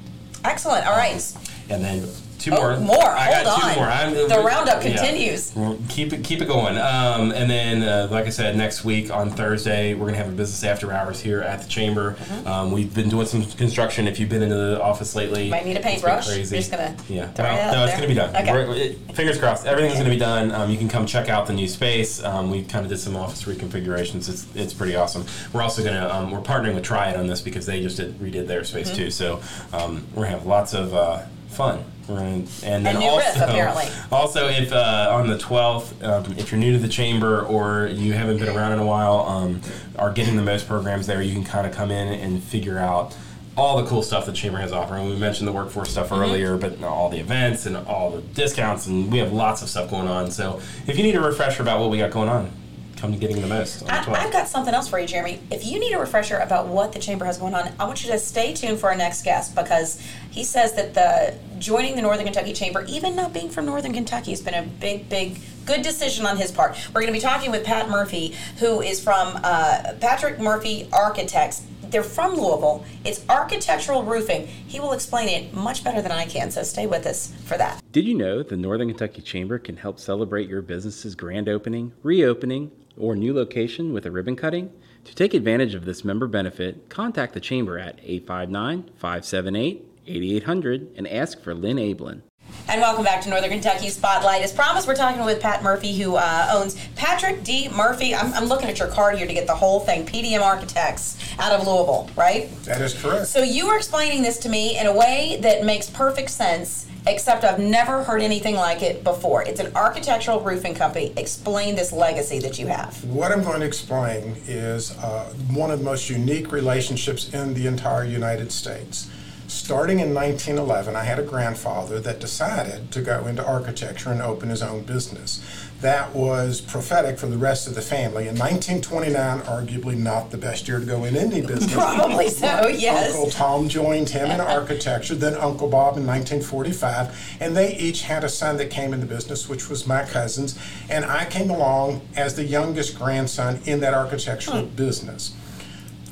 Excellent. 0.46 0.88
All 0.88 0.96
right. 0.96 1.22
And 1.70 1.84
then 1.84 2.08
two 2.40 2.52
Oh, 2.54 2.58
more. 2.58 2.78
more. 2.80 3.04
I 3.10 3.32
got 3.32 3.46
Hold 3.46 3.62
two 3.62 3.68
on. 3.70 3.76
more. 3.76 3.86
I'm- 3.88 4.14
The 4.30 4.40
roundup 4.44 4.82
continues. 4.82 5.52
Keep 5.90 6.14
it 6.14 6.24
keep 6.24 6.42
it 6.42 6.48
going. 6.48 6.78
Um, 6.78 7.32
and 7.32 7.50
then, 7.50 7.84
uh, 7.84 8.08
like 8.12 8.26
I 8.26 8.30
said, 8.30 8.56
next 8.56 8.84
week 8.86 9.12
on 9.12 9.30
Thursday, 9.32 9.94
we're 9.94 10.06
gonna 10.08 10.18
have 10.18 10.28
a 10.30 10.32
business 10.32 10.64
after 10.64 10.92
hours 10.92 11.20
here 11.20 11.42
at 11.42 11.62
the 11.62 11.68
chamber. 11.68 12.16
Um, 12.46 12.72
we've 12.72 12.94
been 12.94 13.10
doing 13.10 13.26
some 13.28 13.44
construction. 13.46 14.08
If 14.08 14.20
you've 14.20 14.30
been 14.30 14.42
into 14.44 14.56
the 14.56 14.82
office 14.82 15.16
lately, 15.16 15.44
Mm-hmm. 15.46 15.50
Might 15.52 15.66
need 15.66 15.78
a 15.78 15.82
paintbrush. 15.82 16.28
Crazy. 16.28 16.56
You're 16.56 16.62
just 16.62 16.72
gonna 16.72 16.96
yeah. 17.10 17.30
Well, 17.38 17.72
no, 17.74 17.84
it's 17.84 17.92
there? 17.94 17.98
gonna 17.98 18.08
be 18.08 18.14
done. 18.14 18.36
Okay. 18.36 18.82
It- 18.88 19.16
fingers 19.16 19.38
crossed. 19.38 19.66
Everything's 19.66 19.98
gonna 19.98 20.10
be 20.10 20.18
done. 20.18 20.52
Um, 20.52 20.70
you 20.70 20.78
can 20.78 20.90
come 20.90 21.06
check 21.06 21.30
out 21.30 21.48
the 21.48 21.54
new 21.54 21.68
space. 21.68 22.24
Um, 22.24 22.52
we 22.52 22.64
kind 22.64 22.84
of 22.86 22.90
did 22.90 23.00
some 23.00 23.16
office 23.16 23.44
reconfigurations. 23.44 24.30
It's 24.30 24.46
it's 24.56 24.74
pretty 24.74 24.96
awesome. 24.96 25.26
We're 25.54 25.62
also 25.62 25.84
gonna 25.84 26.10
um, 26.10 26.32
we're 26.32 26.40
partnering 26.42 26.76
with 26.76 26.84
Triad 26.84 27.16
on 27.16 27.28
this 27.28 27.42
because 27.42 27.66
they 27.66 27.82
just 27.82 27.98
did, 27.98 28.20
redid 28.20 28.48
their 28.48 28.64
space 28.64 28.88
Mm-hmm. 28.88 28.96
too. 28.98 29.12
So 29.12 29.40
um, 29.74 30.06
we're 30.14 30.24
gonna 30.26 30.38
have 30.38 30.46
lots 30.46 30.74
of 30.74 30.94
uh, 30.94 31.20
fun. 31.56 31.84
Gonna, 32.08 32.44
and 32.64 32.86
then 32.86 33.00
new 33.00 33.08
also, 33.08 33.26
riff, 33.26 33.36
apparently. 33.42 33.86
also, 34.12 34.48
if 34.48 34.72
uh, 34.72 35.10
on 35.12 35.28
the 35.28 35.38
12th, 35.38 36.04
um, 36.04 36.36
if 36.38 36.52
you're 36.52 36.60
new 36.60 36.72
to 36.74 36.78
the 36.78 36.88
chamber 36.88 37.42
or 37.42 37.88
you 37.88 38.14
haven't 38.14 38.38
been 38.38 38.56
around 38.56 38.74
in 38.74 38.80
a 38.80 38.86
while, 38.86 39.22
um, 39.22 39.62
are 39.98 40.12
getting 40.14 40.36
the 40.36 40.44
most 40.44 40.68
programs 40.68 41.08
there, 41.08 41.22
you 41.22 41.34
can 41.34 41.44
kind 41.44 41.66
of 41.66 41.74
come 41.74 41.90
in 41.90 42.20
and 42.20 42.44
figure 42.44 42.78
out 42.78 43.18
all 43.58 43.82
the 43.82 43.88
cool 43.90 44.04
stuff 44.04 44.26
the 44.26 44.34
chamber 44.34 44.60
has 44.60 44.72
offering. 44.72 45.10
We 45.10 45.16
mentioned 45.16 45.48
the 45.48 45.52
workforce 45.54 45.90
stuff 45.90 46.10
Mm-hmm. 46.10 46.22
earlier, 46.22 46.58
but 46.58 46.84
all 46.84 47.10
the 47.10 47.20
events 47.20 47.66
and 47.66 47.76
all 47.78 48.12
the 48.12 48.22
discounts, 48.22 48.86
and 48.86 49.12
we 49.12 49.18
have 49.18 49.32
lots 49.34 49.62
of 49.64 49.70
stuff 49.70 49.90
going 49.90 50.08
on. 50.08 50.30
So 50.30 50.62
if 50.86 50.98
you 50.98 51.04
need 51.04 51.16
a 51.16 51.22
refresher 51.22 51.64
about 51.64 51.80
what 51.80 51.90
we 51.90 51.98
got 51.98 52.12
going 52.12 52.30
on, 52.30 52.52
come 52.96 53.12
to 53.12 53.18
getting 53.18 53.42
the 53.42 53.48
most 53.48 53.82
on 53.82 53.88
the 53.88 53.94
I, 53.94 54.04
12th. 54.04 54.16
I've 54.16 54.34
got 54.34 54.48
something 54.48 54.74
else 54.74 54.88
for 54.88 55.00
you, 55.00 55.08
Jeremy. 55.08 55.40
If 55.52 55.66
you 55.66 55.80
need 55.80 55.94
a 55.94 56.00
refresher 56.00 56.38
about 56.38 56.68
what 56.68 56.94
the 56.94 57.00
chamber 57.00 57.26
has 57.26 57.38
going 57.38 57.54
on, 57.54 57.72
I 57.80 57.86
want 57.86 58.04
you 58.04 58.12
to 58.12 58.20
stay 58.20 58.54
tuned 58.54 58.80
for 58.80 58.90
our 58.90 58.96
next 58.96 59.24
guest 59.24 59.56
because 59.56 60.02
he 60.32 60.44
says 60.44 60.74
that 60.74 60.94
the 60.94 61.38
joining 61.60 61.96
the 61.96 62.02
Northern 62.02 62.26
Kentucky 62.26 62.54
Chamber, 62.54 62.86
even 62.88 63.16
not 63.16 63.34
being 63.34 63.50
from 63.50 63.66
Northern 63.66 63.94
Kentucky, 63.94 64.32
has 64.32 64.42
been 64.42 64.54
a 64.54 64.64
big, 64.64 65.10
big, 65.10 65.40
good 65.66 65.82
decision 65.82 66.26
on 66.26 66.38
his 66.38 66.52
part. 66.52 66.76
We're 66.90 67.02
going 67.02 67.08
to 67.08 67.14
be 67.14 67.20
talking 67.20 67.52
with 67.52 67.66
Pat 67.66 67.90
Murphy, 67.90 68.36
who 68.60 68.82
is 68.82 69.04
from 69.04 69.40
uh, 69.44 69.94
Patrick 70.00 70.40
Murphy 70.40 70.88
Architects. 70.92 71.66
They're 71.84 72.04
from 72.04 72.34
Louisville. 72.34 72.84
It's 73.06 73.24
architectural 73.30 74.04
roofing. 74.04 74.48
He 74.48 74.80
will 74.80 74.92
explain 74.92 75.30
it 75.30 75.54
much 75.54 75.84
better 75.84 76.02
than 76.02 76.12
I 76.12 76.26
can, 76.26 76.52
so 76.52 76.64
stay 76.64 76.88
with 76.88 77.06
us 77.06 77.34
for 77.46 77.58
that. 77.58 77.82
Did 77.92 78.06
you 78.06 78.16
know 78.16 78.44
the 78.44 78.58
Northern 78.58 78.90
Kentucky 78.90 79.22
Chamber 79.22 79.60
can 79.60 79.78
help 79.78 80.00
celebrate 80.00 80.50
your 80.50 80.62
business's 80.62 81.16
grand 81.16 81.48
opening, 81.48 81.94
reopening, 82.04 82.72
or 82.98 83.16
new 83.16 83.34
location 83.34 83.94
with 83.94 84.06
a 84.06 84.12
ribbon 84.12 84.36
cutting? 84.36 84.72
To 85.06 85.16
take 85.16 85.34
advantage 85.34 85.76
of 85.76 85.86
this 85.86 86.04
member 86.04 86.28
benefit, 86.28 86.90
contact 86.90 87.34
the 87.34 87.40
Chamber 87.40 87.78
at 87.78 88.00
859 88.04 88.90
578 88.98 89.88
8800 90.08 90.94
and 90.98 91.08
ask 91.08 91.42
for 91.42 91.54
Lynn 91.54 91.78
Ablin. 91.78 92.22
And 92.68 92.82
welcome 92.82 93.04
back 93.04 93.22
to 93.22 93.30
Northern 93.30 93.50
Kentucky 93.50 93.90
Spotlight. 93.90 94.42
As 94.42 94.52
promised, 94.52 94.88
we're 94.88 94.96
talking 94.96 95.24
with 95.24 95.42
Pat 95.42 95.64
Murphy, 95.64 95.98
who 95.98 96.16
uh, 96.16 96.50
owns 96.52 96.76
Patrick 96.96 97.44
D. 97.44 97.70
Murphy. 97.70 98.14
I'm, 98.14 98.34
I'm, 98.34 98.46
looking 98.46 98.70
at 98.70 98.80
your 98.80 98.88
card 98.88 99.18
here 99.18 99.28
to 99.28 99.34
get 99.34 99.48
the 99.48 99.56
whole 99.56 99.80
thing. 99.80 100.06
PDM 100.06 100.42
Architects 100.42 101.18
out 101.40 101.52
of 101.52 101.66
Louisville, 101.66 102.10
right? 102.16 102.50
That 102.64 102.82
is 102.82 102.94
correct. 103.00 103.28
So 103.28 103.44
you 103.44 103.68
were 103.68 103.78
explaining 103.78 104.24
this 104.24 104.40
to 104.40 104.50
me 104.50 104.80
in 104.80 104.88
a 104.88 104.94
way 104.94 105.38
that 105.42 105.64
makes 105.64 105.90
perfect 105.90 106.30
sense, 106.30 106.88
except 107.08 107.44
I've 107.44 107.60
never 107.60 108.04
heard 108.04 108.22
anything 108.22 108.56
like 108.56 108.82
it 108.82 109.04
before. 109.04 109.44
It's 109.44 109.60
an 109.60 109.76
architectural 109.76 110.42
roofing 110.42 110.76
company. 110.76 111.14
Explain 111.18 111.76
this 111.76 111.92
legacy 111.92 112.40
that 112.40 112.58
you 112.60 112.68
have. 112.68 113.04
What 113.06 113.32
I'm 113.32 113.44
going 113.44 113.60
to 113.60 113.66
explain 113.66 114.36
is 114.48 114.98
uh, 115.00 115.34
one 115.52 115.72
of 115.72 115.80
the 115.80 115.86
most 115.86 116.10
unique 116.10 116.52
relationships 116.52 117.34
in 117.34 117.54
the 117.54 117.68
entire 117.68 118.06
United 118.06 118.52
States 118.52 119.10
starting 119.56 120.00
in 120.00 120.14
1911, 120.14 120.96
I 120.96 121.04
had 121.06 121.18
a 121.18 121.24
grandfather 121.24 122.00
that 122.02 122.20
decided 122.20 122.92
to 122.92 123.02
go 123.02 123.26
into 123.26 123.46
architecture 123.46 124.12
and 124.12 124.22
open 124.22 124.50
his 124.50 124.62
own 124.62 124.84
business. 124.84 125.42
That 125.82 126.14
was 126.14 126.62
prophetic 126.62 127.18
for 127.18 127.28
the 127.28 127.38
rest 127.38 127.68
of 127.68 127.74
the 127.76 127.82
family. 127.82 128.28
In 128.28 128.38
1929, 128.38 129.42
arguably 129.42 129.98
not 129.98 130.32
the 130.32 130.38
best 130.38 130.68
year 130.68 130.80
to 130.80 130.86
go 130.86 131.06
in 131.06 131.16
any 131.16 131.42
business. 131.42 131.74
Probably 131.74 132.30
so, 132.30 132.68
yes. 132.68 133.16
Uncle 133.16 133.32
Tom 133.32 133.70
joined 133.70 134.10
him 134.10 134.30
in 134.30 134.42
architecture, 134.42 135.16
then 135.16 135.36
Uncle 135.36 135.70
Bob 135.70 135.98
in 135.98 136.06
1945, 136.06 137.38
and 137.40 137.56
they 137.56 137.76
each 137.78 138.02
had 138.02 138.24
a 138.24 138.30
son 138.30 138.58
that 138.58 138.70
came 138.70 138.94
into 138.94 139.06
business, 139.06 139.48
which 139.48 139.70
was 139.70 139.88
my 139.88 140.04
cousins, 140.04 140.60
and 140.90 141.06
I 141.06 141.26
came 141.26 141.50
along 141.50 142.02
as 142.16 142.36
the 142.36 142.44
youngest 142.44 142.98
grandson 142.98 143.62
in 143.66 143.80
that 143.80 143.94
architectural 143.94 144.64
hmm. 144.64 144.76
business. 144.76 145.34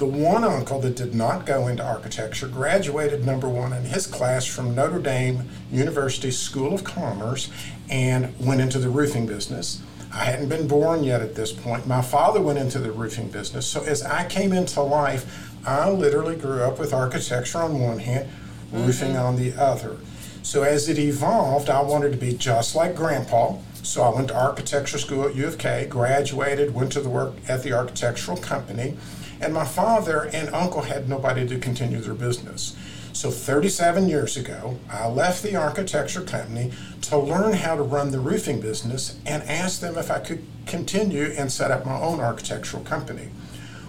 The 0.04 0.10
one 0.10 0.44
uncle 0.44 0.82
that 0.82 0.98
did 0.98 1.16
not 1.16 1.46
go 1.46 1.68
into 1.68 1.82
architecture 1.82 2.50
graduated 2.50 3.26
number 3.26 3.48
one 3.48 3.72
in 3.72 3.86
his 3.86 4.06
class 4.06 4.46
from 4.46 4.76
Notre 4.76 5.00
Dame 5.00 5.50
University 5.72 6.30
School 6.30 6.74
of 6.74 6.84
Commerce 6.84 7.50
and 7.89 8.38
went 8.38 8.60
into 8.60 8.80
the 8.80 8.89
roofing 8.89 9.26
business. 9.26 9.82
I 10.12 10.26
hadn't 10.26 10.50
been 10.50 10.68
born 10.68 11.06
yet 11.06 11.22
at 11.22 11.36
this 11.36 11.54
point. 11.54 11.88
My 11.88 12.02
father 12.02 12.42
went 12.42 12.60
into 12.60 12.80
the 12.80 12.92
roofing 12.92 13.30
business. 13.30 13.66
So 13.66 13.82
as 13.86 14.04
I 14.04 14.28
came 14.28 14.52
into 14.52 14.82
life, 14.82 15.50
I 15.66 15.89
literally 15.89 16.36
grew 16.36 16.63
up 16.63 16.80
with 16.80 16.94
architecture 16.94 17.60
on 17.60 17.80
one 17.80 18.00
hand, 18.00 18.28
roofing 18.74 19.13
mm-hmm. 19.13 19.26
on 19.26 19.38
the 19.38 19.54
other. 19.54 19.96
So 20.42 20.63
as 20.63 20.89
it 20.89 21.00
evolved, 21.00 21.70
I 21.70 21.82
wanted 21.82 22.12
to 22.12 22.18
be 22.18 22.34
just 22.34 22.76
like 22.76 22.94
Grandpa. 22.94 23.56
So 23.84 24.02
I 24.02 24.13
went 24.13 24.28
to 24.28 24.36
architecture 24.36 24.98
school 24.98 25.30
at 25.30 25.36
U 25.36 25.48
of 25.48 25.58
K, 25.58 25.88
graduated, 25.89 26.74
went 26.74 26.92
to 26.92 27.00
the 27.00 27.08
work 27.08 27.36
at 27.48 27.63
the 27.63 27.72
architectural 27.72 28.36
company. 28.36 28.98
And 29.44 29.54
my 29.54 29.66
father 29.66 30.30
and 30.34 30.48
uncle 30.56 30.84
had 30.84 31.10
nobody 31.10 31.46
to 31.50 31.60
continue 31.60 32.00
their 32.00 32.14
business. 32.14 32.78
So 33.12 33.30
37 33.30 34.08
years 34.08 34.38
ago, 34.38 34.80
I 34.90 35.08
left 35.10 35.44
the 35.44 35.58
architecture 35.58 36.22
company 36.22 36.72
to 37.02 37.18
learn 37.18 37.52
how 37.52 37.76
to 37.76 37.84
run 37.84 38.12
the 38.12 38.22
roofing 38.22 38.62
business 38.62 39.20
and 39.26 39.44
asked 39.44 39.82
them 39.82 39.98
if 39.98 40.10
I 40.10 40.20
could 40.20 40.46
continue 40.66 41.26
and 41.38 41.52
set 41.52 41.72
up 41.72 41.86
my 41.86 42.00
own 42.00 42.22
architectural 42.22 42.84
company. 42.84 43.28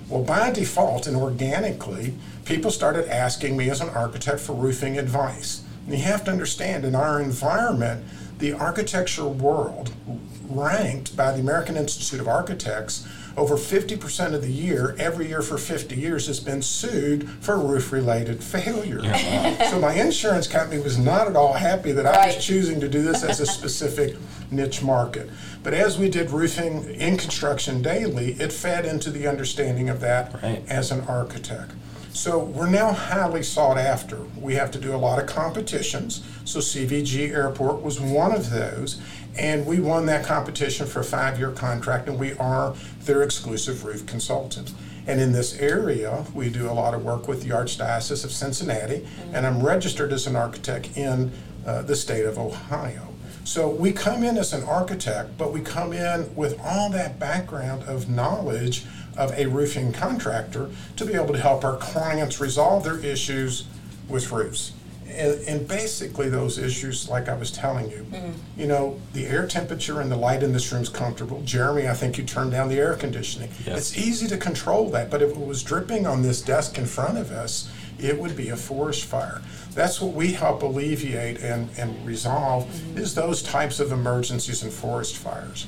Well, 0.08 0.24
by 0.24 0.50
default 0.50 1.06
and 1.06 1.16
organically, 1.16 2.14
people 2.44 2.72
started 2.72 3.08
asking 3.08 3.56
me 3.56 3.70
as 3.70 3.80
an 3.80 3.90
architect 3.90 4.40
for 4.40 4.54
roofing 4.54 4.98
advice. 4.98 5.64
And 5.86 5.96
you 5.96 6.02
have 6.02 6.24
to 6.24 6.32
understand, 6.32 6.84
in 6.84 6.96
our 6.96 7.20
environment, 7.20 8.04
the 8.38 8.54
architecture 8.54 9.28
world, 9.28 9.92
ranked 10.48 11.16
by 11.16 11.30
the 11.30 11.40
American 11.40 11.76
Institute 11.76 12.20
of 12.20 12.26
Architects, 12.26 13.06
over 13.36 13.56
50% 13.56 14.34
of 14.34 14.42
the 14.42 14.50
year, 14.50 14.94
every 14.98 15.28
year 15.28 15.42
for 15.42 15.58
50 15.58 15.96
years, 15.96 16.26
has 16.28 16.40
been 16.40 16.62
sued 16.62 17.28
for 17.40 17.58
roof 17.58 17.92
related 17.92 18.42
failure. 18.42 19.00
Yeah. 19.02 19.70
so 19.70 19.80
my 19.80 19.94
insurance 19.94 20.46
company 20.46 20.80
was 20.80 20.98
not 20.98 21.26
at 21.26 21.36
all 21.36 21.54
happy 21.54 21.92
that 21.92 22.04
right. 22.04 22.16
I 22.16 22.26
was 22.26 22.44
choosing 22.44 22.80
to 22.80 22.88
do 22.88 23.02
this 23.02 23.24
as 23.24 23.40
a 23.40 23.46
specific 23.46 24.16
niche 24.50 24.82
market. 24.82 25.28
But 25.62 25.74
as 25.74 25.98
we 25.98 26.08
did 26.08 26.30
roofing 26.30 26.84
in 26.94 27.16
construction 27.16 27.82
daily, 27.82 28.32
it 28.34 28.52
fed 28.52 28.84
into 28.84 29.10
the 29.10 29.26
understanding 29.26 29.88
of 29.88 30.00
that 30.00 30.42
right. 30.42 30.62
as 30.68 30.90
an 30.90 31.00
architect. 31.02 31.72
So 32.14 32.38
we're 32.38 32.70
now 32.70 32.92
highly 32.92 33.42
sought 33.42 33.76
after. 33.76 34.18
We 34.40 34.54
have 34.54 34.70
to 34.70 34.78
do 34.78 34.94
a 34.94 34.96
lot 34.96 35.20
of 35.20 35.26
competitions. 35.26 36.24
So 36.44 36.60
CVG 36.60 37.30
Airport 37.30 37.82
was 37.82 38.00
one 38.00 38.32
of 38.32 38.50
those. 38.50 39.00
And 39.36 39.66
we 39.66 39.80
won 39.80 40.06
that 40.06 40.24
competition 40.24 40.86
for 40.86 41.00
a 41.00 41.04
five 41.04 41.38
year 41.38 41.50
contract, 41.50 42.08
and 42.08 42.18
we 42.18 42.34
are 42.34 42.74
their 43.00 43.22
exclusive 43.22 43.84
roof 43.84 44.06
consultant. 44.06 44.72
And 45.06 45.20
in 45.20 45.32
this 45.32 45.58
area, 45.58 46.24
we 46.34 46.48
do 46.48 46.70
a 46.70 46.72
lot 46.72 46.94
of 46.94 47.04
work 47.04 47.28
with 47.28 47.42
the 47.42 47.50
Archdiocese 47.50 48.24
of 48.24 48.32
Cincinnati, 48.32 49.00
mm-hmm. 49.00 49.34
and 49.34 49.46
I'm 49.46 49.62
registered 49.62 50.12
as 50.12 50.26
an 50.26 50.36
architect 50.36 50.96
in 50.96 51.32
uh, 51.66 51.82
the 51.82 51.96
state 51.96 52.24
of 52.24 52.38
Ohio. 52.38 53.08
So 53.44 53.68
we 53.68 53.92
come 53.92 54.22
in 54.22 54.38
as 54.38 54.54
an 54.54 54.62
architect, 54.64 55.36
but 55.36 55.52
we 55.52 55.60
come 55.60 55.92
in 55.92 56.34
with 56.34 56.58
all 56.64 56.88
that 56.90 57.18
background 57.18 57.82
of 57.82 58.08
knowledge 58.08 58.86
of 59.18 59.32
a 59.32 59.46
roofing 59.46 59.92
contractor 59.92 60.70
to 60.96 61.04
be 61.04 61.14
able 61.14 61.34
to 61.34 61.40
help 61.40 61.62
our 61.62 61.76
clients 61.76 62.40
resolve 62.40 62.84
their 62.84 62.98
issues 62.98 63.66
with 64.08 64.32
roofs 64.32 64.72
and, 65.08 65.48
and, 65.48 65.68
basically 65.68 66.28
those 66.28 66.58
issues, 66.58 67.08
like 67.08 67.28
I 67.28 67.36
was 67.36 67.50
telling 67.50 67.90
you, 67.90 68.06
mm-hmm. 68.10 68.60
you 68.60 68.66
know, 68.66 69.00
the 69.12 69.26
air 69.26 69.46
temperature 69.46 70.00
and 70.00 70.10
the 70.10 70.16
light 70.16 70.42
in 70.42 70.52
this 70.52 70.72
room 70.72 70.82
is 70.82 70.88
comfortable. 70.88 71.42
Jeremy, 71.42 71.88
I 71.88 71.94
think 71.94 72.18
you 72.18 72.24
turned 72.24 72.52
down 72.52 72.68
the 72.68 72.78
air 72.78 72.94
conditioning. 72.94 73.50
Yes. 73.66 73.78
It's 73.78 73.98
easy 73.98 74.26
to 74.28 74.36
control 74.36 74.90
that, 74.90 75.10
but 75.10 75.22
if 75.22 75.30
it 75.30 75.46
was 75.46 75.62
dripping 75.62 76.06
on 76.06 76.22
this 76.22 76.40
desk 76.42 76.78
in 76.78 76.86
front 76.86 77.18
of 77.18 77.30
us, 77.30 77.70
it 77.98 78.18
would 78.18 78.36
be 78.36 78.48
a 78.48 78.56
forest 78.56 79.04
fire. 79.04 79.42
That's 79.72 80.00
what 80.00 80.14
we 80.14 80.32
help 80.32 80.62
alleviate 80.62 81.40
and, 81.40 81.68
and 81.78 82.06
resolve 82.06 82.64
mm-hmm. 82.64 82.98
is 82.98 83.14
those 83.14 83.42
types 83.42 83.80
of 83.80 83.92
emergencies 83.92 84.62
and 84.62 84.72
forest 84.72 85.16
fires. 85.16 85.66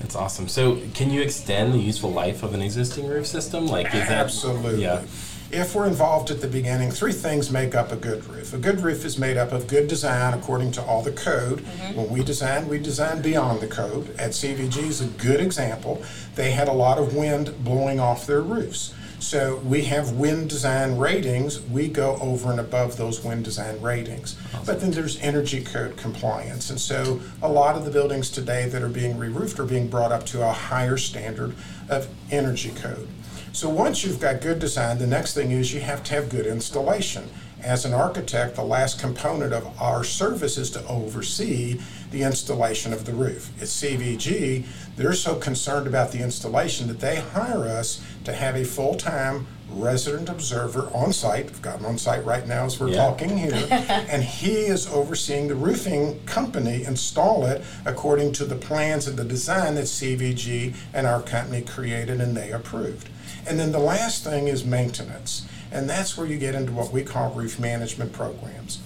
That's 0.00 0.16
awesome. 0.16 0.48
So, 0.48 0.80
can 0.92 1.10
you 1.10 1.22
extend 1.22 1.72
the 1.72 1.78
useful 1.78 2.10
life 2.10 2.42
of 2.42 2.52
an 2.52 2.60
existing 2.60 3.06
roof 3.06 3.26
system? 3.26 3.66
Like, 3.66 3.94
is 3.94 4.08
Absolutely. 4.08 4.82
Yeah 4.82 5.04
if 5.54 5.74
we're 5.74 5.86
involved 5.86 6.32
at 6.32 6.40
the 6.40 6.48
beginning, 6.48 6.90
three 6.90 7.12
things 7.12 7.50
make 7.50 7.76
up 7.76 7.92
a 7.92 7.96
good 7.96 8.26
roof. 8.26 8.52
A 8.52 8.58
good 8.58 8.80
roof 8.80 9.04
is 9.04 9.16
made 9.16 9.36
up 9.36 9.52
of 9.52 9.68
good 9.68 9.86
design 9.86 10.34
according 10.34 10.72
to 10.72 10.82
all 10.82 11.00
the 11.00 11.12
code. 11.12 11.60
Mm-hmm. 11.60 11.96
When 11.96 12.10
we 12.10 12.24
design, 12.24 12.68
we 12.68 12.78
design 12.80 13.22
beyond 13.22 13.60
the 13.60 13.68
code. 13.68 14.10
At 14.18 14.30
CVG 14.30 14.78
is 14.78 15.00
a 15.00 15.06
good 15.06 15.40
example. 15.40 16.02
They 16.34 16.50
had 16.50 16.66
a 16.66 16.72
lot 16.72 16.98
of 16.98 17.14
wind 17.14 17.54
blowing 17.64 18.00
off 18.00 18.26
their 18.26 18.42
roofs. 18.42 18.94
So 19.20 19.56
we 19.64 19.84
have 19.84 20.12
wind 20.12 20.50
design 20.50 20.98
ratings. 20.98 21.60
We 21.62 21.88
go 21.88 22.16
over 22.16 22.50
and 22.50 22.58
above 22.58 22.96
those 22.96 23.22
wind 23.24 23.44
design 23.44 23.80
ratings. 23.80 24.36
Awesome. 24.46 24.66
But 24.66 24.80
then 24.80 24.90
there's 24.90 25.18
energy 25.20 25.62
code 25.62 25.96
compliance. 25.96 26.68
And 26.68 26.80
so 26.80 27.20
a 27.40 27.48
lot 27.48 27.76
of 27.76 27.84
the 27.84 27.90
buildings 27.92 28.28
today 28.28 28.68
that 28.68 28.82
are 28.82 28.88
being 28.88 29.16
re 29.16 29.28
roofed 29.28 29.58
are 29.60 29.64
being 29.64 29.86
brought 29.88 30.10
up 30.10 30.26
to 30.26 30.46
a 30.46 30.52
higher 30.52 30.96
standard 30.96 31.54
of 31.88 32.08
energy 32.30 32.72
code. 32.72 33.08
So 33.54 33.68
once 33.68 34.02
you've 34.02 34.18
got 34.18 34.40
good 34.40 34.58
design, 34.58 34.98
the 34.98 35.06
next 35.06 35.34
thing 35.34 35.52
is 35.52 35.72
you 35.72 35.80
have 35.80 36.02
to 36.04 36.14
have 36.14 36.28
good 36.28 36.44
installation. 36.44 37.30
As 37.62 37.84
an 37.84 37.94
architect, 37.94 38.56
the 38.56 38.64
last 38.64 38.98
component 38.98 39.52
of 39.52 39.80
our 39.80 40.02
service 40.02 40.58
is 40.58 40.70
to 40.70 40.84
oversee 40.88 41.80
the 42.10 42.24
installation 42.24 42.92
of 42.92 43.04
the 43.04 43.12
roof. 43.12 43.52
At 43.62 43.68
CVG, 43.68 44.66
they're 44.96 45.12
so 45.12 45.36
concerned 45.36 45.86
about 45.86 46.10
the 46.10 46.18
installation 46.18 46.88
that 46.88 46.98
they 46.98 47.20
hire 47.20 47.62
us 47.62 48.04
to 48.24 48.32
have 48.32 48.56
a 48.56 48.64
full 48.64 48.96
time 48.96 49.46
resident 49.70 50.28
observer 50.28 50.90
on 50.92 51.12
site. 51.12 51.46
We've 51.46 51.62
got 51.62 51.78
him 51.78 51.86
on 51.86 51.96
site 51.96 52.24
right 52.24 52.48
now 52.48 52.64
as 52.64 52.80
we're 52.80 52.88
yeah. 52.88 52.96
talking 52.96 53.38
here. 53.38 53.54
and 53.70 54.24
he 54.24 54.66
is 54.66 54.88
overseeing 54.88 55.46
the 55.46 55.54
roofing 55.54 56.18
company 56.26 56.82
install 56.82 57.46
it 57.46 57.62
according 57.84 58.32
to 58.32 58.44
the 58.44 58.56
plans 58.56 59.06
and 59.06 59.16
the 59.16 59.24
design 59.24 59.76
that 59.76 59.84
CVG 59.84 60.74
and 60.92 61.06
our 61.06 61.22
company 61.22 61.62
created 61.62 62.20
and 62.20 62.36
they 62.36 62.50
approved. 62.50 63.10
And 63.46 63.58
then 63.58 63.72
the 63.72 63.78
last 63.78 64.24
thing 64.24 64.48
is 64.48 64.64
maintenance. 64.64 65.46
And 65.70 65.88
that's 65.88 66.16
where 66.16 66.26
you 66.26 66.38
get 66.38 66.54
into 66.54 66.72
what 66.72 66.92
we 66.92 67.02
call 67.02 67.32
roof 67.32 67.58
management 67.58 68.12
programs. 68.12 68.80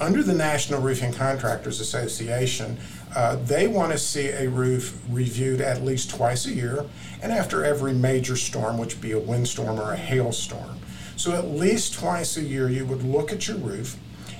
Under 0.00 0.22
the 0.22 0.34
National 0.34 0.82
Roofing 0.82 1.12
Contractors 1.12 1.80
Association, 1.80 2.76
uh, 3.14 3.36
they 3.36 3.66
want 3.66 3.92
to 3.92 3.98
see 3.98 4.28
a 4.28 4.48
roof 4.48 5.00
reviewed 5.08 5.62
at 5.62 5.82
least 5.82 6.10
twice 6.10 6.44
a 6.44 6.52
year 6.52 6.84
and 7.22 7.32
after 7.32 7.64
every 7.64 7.94
major 7.94 8.36
storm, 8.36 8.76
which 8.76 8.94
would 8.94 9.02
be 9.02 9.12
a 9.12 9.18
windstorm 9.18 9.80
or 9.80 9.92
a 9.92 9.96
hailstorm. 9.96 10.78
So 11.16 11.32
at 11.32 11.48
least 11.48 11.94
twice 11.94 12.36
a 12.36 12.42
year, 12.42 12.68
you 12.68 12.84
would 12.84 13.02
look 13.02 13.32
at 13.32 13.48
your 13.48 13.56
roof 13.56 13.96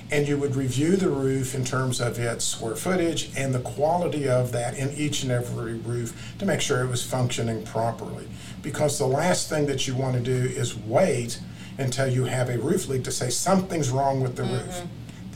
and 0.09 0.27
you 0.27 0.37
would 0.37 0.55
review 0.55 0.95
the 0.95 1.09
roof 1.09 1.53
in 1.53 1.65
terms 1.65 1.99
of 1.99 2.17
its 2.17 2.45
square 2.45 2.75
footage 2.75 3.29
and 3.35 3.53
the 3.53 3.59
quality 3.59 4.29
of 4.29 4.51
that 4.53 4.77
in 4.77 4.93
each 4.93 5.23
and 5.23 5.31
every 5.31 5.73
roof 5.73 6.35
to 6.39 6.45
make 6.45 6.61
sure 6.61 6.81
it 6.81 6.87
was 6.89 7.05
functioning 7.05 7.63
properly. 7.63 8.27
Because 8.61 8.97
the 8.97 9.07
last 9.07 9.49
thing 9.49 9.65
that 9.65 9.87
you 9.87 9.95
want 9.95 10.15
to 10.15 10.21
do 10.21 10.49
is 10.49 10.77
wait 10.77 11.39
until 11.77 12.07
you 12.07 12.23
have 12.23 12.49
a 12.49 12.57
roof 12.57 12.87
leak 12.87 13.03
to 13.03 13.11
say 13.11 13.29
something's 13.29 13.89
wrong 13.89 14.21
with 14.21 14.35
the 14.35 14.43
mm-hmm. 14.43 14.65
roof. 14.65 14.83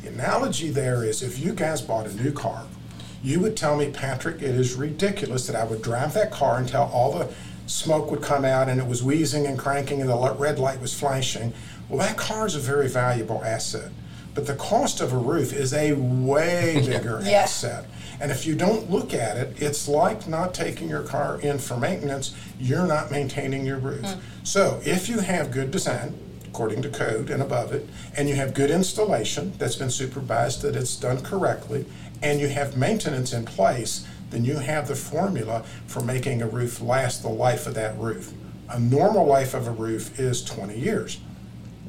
The 0.02 0.10
analogy 0.10 0.70
there 0.70 1.04
is 1.04 1.22
if 1.22 1.38
you 1.38 1.54
guys 1.54 1.82
bought 1.82 2.08
a 2.08 2.16
new 2.16 2.32
car, 2.32 2.66
you 3.24 3.40
would 3.40 3.56
tell 3.56 3.78
me, 3.78 3.92
Patrick, 3.92 4.38
it 4.38 4.56
is 4.56 4.74
ridiculous 4.74 5.46
that 5.48 5.56
I 5.56 5.64
would 5.64 5.82
drive 5.82 6.14
that 6.14 6.32
car 6.32 6.58
until 6.58 6.84
all 6.84 7.12
the 7.12 7.32
smoke 7.68 8.10
would 8.10 8.22
come 8.22 8.44
out 8.44 8.68
and 8.68 8.80
it 8.80 8.88
was 8.88 9.04
wheezing 9.04 9.46
and 9.46 9.60
cranking 9.60 10.02
and 10.02 10.10
the 10.10 10.36
red 10.40 10.58
light 10.60 10.82
was 10.82 10.98
flashing. 10.98 11.54
Well, 11.88 12.00
that 12.00 12.18
car 12.18 12.48
is 12.48 12.56
a 12.56 12.60
very 12.60 12.88
valuable 12.88 13.44
asset. 13.44 13.92
But 14.34 14.48
the 14.48 14.56
cost 14.56 15.02
of 15.02 15.12
a 15.14 15.18
roof 15.18 15.52
is 15.54 15.74
a 15.74 15.94
way 15.94 16.82
bigger 16.86 17.22
Yeah. 17.24 17.42
asset. 17.44 17.86
And 18.20 18.32
if 18.32 18.46
you 18.46 18.56
don't 18.56 18.90
look 18.90 19.14
at 19.14 19.36
it, 19.38 19.62
it's 19.62 19.88
like 19.88 20.28
not 20.28 20.54
taking 20.54 20.88
your 20.88 21.02
car 21.04 21.40
in 21.42 21.58
for 21.58 21.76
maintenance. 21.76 22.36
You're 22.60 22.86
not 22.86 23.10
maintaining 23.12 23.66
your 23.66 23.78
roof. 23.80 24.06
Hmm. 24.06 24.20
So 24.44 24.80
if 24.86 25.10
you 25.10 25.20
have 25.20 25.52
good 25.52 25.72
design, 25.72 26.14
according 26.48 26.82
to 26.84 26.90
code 26.90 27.30
and 27.30 27.42
above 27.42 27.74
it, 27.74 27.88
and 28.16 28.30
you 28.30 28.36
have 28.36 28.54
good 28.54 28.70
installation 28.70 29.54
that's 29.58 29.76
been 29.76 29.90
supervised 29.90 30.62
that 30.62 30.76
it's 30.76 30.96
done 30.96 31.22
correctly, 31.24 31.86
and 32.22 32.40
you 32.40 32.48
have 32.50 32.78
maintenance 32.78 33.34
in 33.34 33.44
place, 33.46 34.06
then 34.30 34.46
you 34.46 34.58
have 34.58 34.88
the 34.88 34.96
formula 34.96 35.64
for 35.88 36.02
making 36.02 36.42
a 36.42 36.48
roof 36.48 36.80
last 36.82 37.24
the 37.24 37.30
life 37.30 37.66
of 37.68 37.74
that 37.74 37.98
roof. 37.98 38.32
A 38.70 38.80
normal 38.80 39.26
life 39.26 39.54
of 39.56 39.68
a 39.68 39.72
roof 39.72 40.20
is 40.20 40.44
20 40.44 40.78
years. 40.78 41.20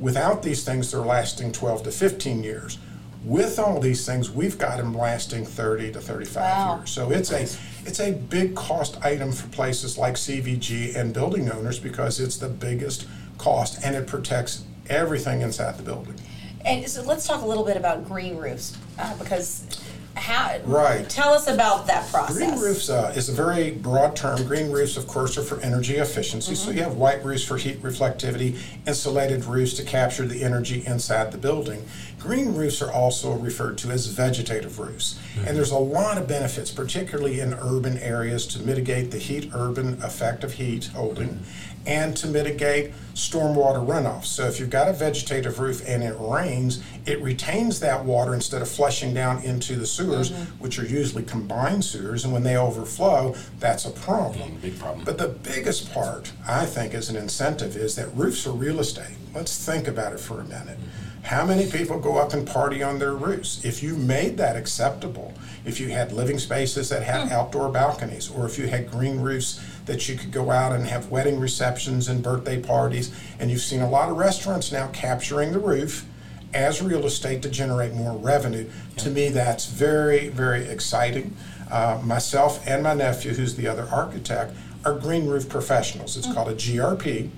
Without 0.03 0.43
these 0.43 0.65
things, 0.65 0.91
they're 0.91 1.01
lasting 1.01 1.53
12 1.53 1.85
to 1.85 1.93
15 1.93 2.43
years. 2.43 2.77
With 3.25 3.61
all 3.61 3.79
these 3.79 4.05
things, 4.05 4.29
we've 4.33 4.59
got 4.59 4.79
them 4.79 4.99
lasting 4.99 5.47
30 5.47 5.93
to 5.93 6.01
35 6.01 6.43
Wow. 6.43 6.77
years. 6.79 6.91
So 6.91 7.13
it's 7.13 7.31
a 7.31 7.43
it's 7.87 8.01
a 8.01 8.11
big 8.11 8.57
cost 8.57 8.99
item 9.05 9.31
for 9.31 9.47
places 9.51 9.97
like 9.97 10.15
CVG 10.15 10.97
and 10.97 11.15
building 11.15 11.49
owners 11.53 11.79
because 11.79 12.19
it's 12.19 12.37
the 12.37 12.49
biggest 12.49 13.07
cost 13.39 13.79
and 13.85 13.95
it 13.95 14.09
protects 14.09 14.65
everything 14.89 15.41
inside 15.41 15.79
the 15.79 15.85
building. 15.85 16.15
And 16.65 16.89
so 16.89 17.03
let's 17.03 17.25
talk 17.25 17.43
a 17.43 17.47
little 17.47 17.65
bit 17.65 17.77
about 17.77 18.05
green 18.05 18.37
roofs 18.37 18.77
uh, 18.99 19.17
because 19.19 19.67
how 20.15 20.59
Right. 20.65 21.09
tell 21.09 21.33
us 21.33 21.47
about 21.49 21.87
that 21.87 22.11
process. 22.11 22.37
Green 22.37 22.59
roofs 22.59 22.91
uh, 22.91 23.13
is 23.17 23.29
a 23.29 23.33
very 23.33 23.71
broad 23.71 24.15
term. 24.15 24.43
Green 24.45 24.71
roofs, 24.71 24.97
of 24.97 25.07
course, 25.07 25.37
are 25.39 25.43
for 25.43 25.59
energy 25.61 25.97
efficiency. 25.97 26.55
So 26.55 26.71
you 26.71 26.83
have 26.83 26.97
white 26.97 27.25
roofs 27.25 27.45
for 27.45 27.57
heat 27.57 27.83
reflectivity, 27.83 28.59
insulated 28.87 29.45
roofs 29.45 29.75
to 29.75 29.83
capture 29.85 30.27
the 30.27 30.43
energy 30.43 30.83
inside 30.87 31.33
the 31.33 31.39
building. 31.39 31.85
Green 32.19 32.55
roofs 32.55 32.81
are 32.83 32.93
also 32.93 33.33
referred 33.33 33.79
to 33.79 33.91
as 33.91 34.07
vegetative 34.07 34.79
roofs. 34.79 35.19
And 35.47 35.57
there's 35.57 35.73
a 35.73 35.79
lot 35.79 36.19
of 36.19 36.29
benefits, 36.29 36.71
particularly 36.71 37.41
in 37.41 37.55
urban 37.55 37.99
areas, 37.99 38.47
to 38.49 38.61
mitigate 38.61 39.11
the 39.11 39.19
heat 39.19 39.51
urban 39.55 40.01
effect 40.03 40.45
of 40.45 40.53
heat 40.53 40.87
holding 40.95 41.41
and 41.87 42.17
to 42.17 42.27
mitigate 42.27 42.93
stormwater 43.15 43.87
runoff. 43.87 44.25
So 44.25 44.47
if 44.47 44.59
you've 44.59 44.71
got 44.71 44.89
a 44.89 44.93
vegetative 44.93 45.59
roof 45.59 45.87
and 45.87 46.03
it 46.03 46.15
rains, 46.19 46.83
it 47.07 47.21
retains 47.21 47.81
that 47.81 48.05
water 48.05 48.35
instead 48.35 48.63
of 48.63 48.69
flushing 48.69 49.13
down 49.13 49.43
into 49.43 49.77
the 49.77 49.87
sewers, 49.87 50.31
mm-hmm. 50.31 50.63
which 50.63 50.79
are 50.79 50.87
usually 50.87 51.23
combined 51.23 51.85
sewers, 51.85 52.25
and 52.25 52.33
when 52.33 52.43
they 52.43 52.57
overflow, 52.57 53.35
that's 53.59 53.85
a 53.85 53.91
problem. 53.91 54.53
Mm, 54.53 54.63
big 54.63 54.79
problem. 54.79 55.05
But 55.05 55.19
the 55.19 55.29
biggest 55.29 55.93
part, 55.93 56.33
I 56.47 56.65
think, 56.65 56.95
as 56.95 57.11
an 57.11 57.17
incentive 57.17 57.77
is 57.77 57.97
that 57.97 58.15
roofs 58.17 58.47
are 58.47 58.53
real 58.53 58.81
estate. 58.81 59.17
Let's 59.35 59.65
think 59.65 59.89
about 59.89 60.13
it 60.13 60.21
for 60.21 60.41
a 60.41 60.45
minute. 60.45 60.79
How 61.23 61.47
many 61.47 61.71
people 61.71 62.01
go 62.01 62.19
up 62.19 62.33
and 62.33 62.47
party 62.47 62.83
on 62.83 62.99
their 62.99 63.15
roofs? 63.15 63.65
If 63.65 63.81
you 63.83 63.95
made 63.95 64.37
that 64.39 64.57
acceptable, 64.57 65.33
if 65.65 65.79
you 65.79 65.89
had 65.89 66.13
living 66.13 66.39
spaces 66.39 66.89
that 66.89 67.05
had 67.05 67.29
mm. 67.29 67.33
outdoor 67.33 67.71
balconies, 67.71 68.29
or 68.29 68.45
if 68.45 68.59
you 68.59 68.67
had 68.67 68.91
green 68.91 69.21
roofs 69.21 69.61
that 69.87 70.09
you 70.09 70.17
could 70.17 70.31
go 70.31 70.51
out 70.51 70.73
and 70.73 70.87
have 70.87 71.11
wedding 71.11 71.39
receptions 71.39 72.09
and 72.09 72.23
birthday 72.23 72.61
parties, 72.61 73.15
and 73.39 73.51
you've 73.51 73.61
seen 73.61 73.81
a 73.81 73.89
lot 73.89 74.11
of 74.11 74.17
restaurants 74.17 74.73
now 74.73 74.89
capturing 74.89 75.53
the 75.53 75.59
roof 75.59 76.07
as 76.55 76.83
real 76.83 77.07
estate 77.07 77.43
to 77.43 77.49
generate 77.49 77.95
more 77.95 78.17
revenue. 78.19 78.69
To 78.99 79.11
me, 79.11 79.29
that's 79.29 79.67
very, 79.67 80.29
very 80.29 80.67
exciting. 80.67 81.35
Uh, 81.71 82.01
myself 82.05 82.63
and 82.67 82.83
my 82.83 82.95
nephew, 82.95 83.33
who's 83.33 83.57
the 83.57 83.67
other 83.67 83.89
architect, 83.91 84.55
are 84.85 84.95
green 84.95 85.27
roof 85.27 85.49
professionals. 85.49 86.17
It's 86.17 86.33
called 86.33 86.49
a 86.49 86.55
GRP, 86.55 87.31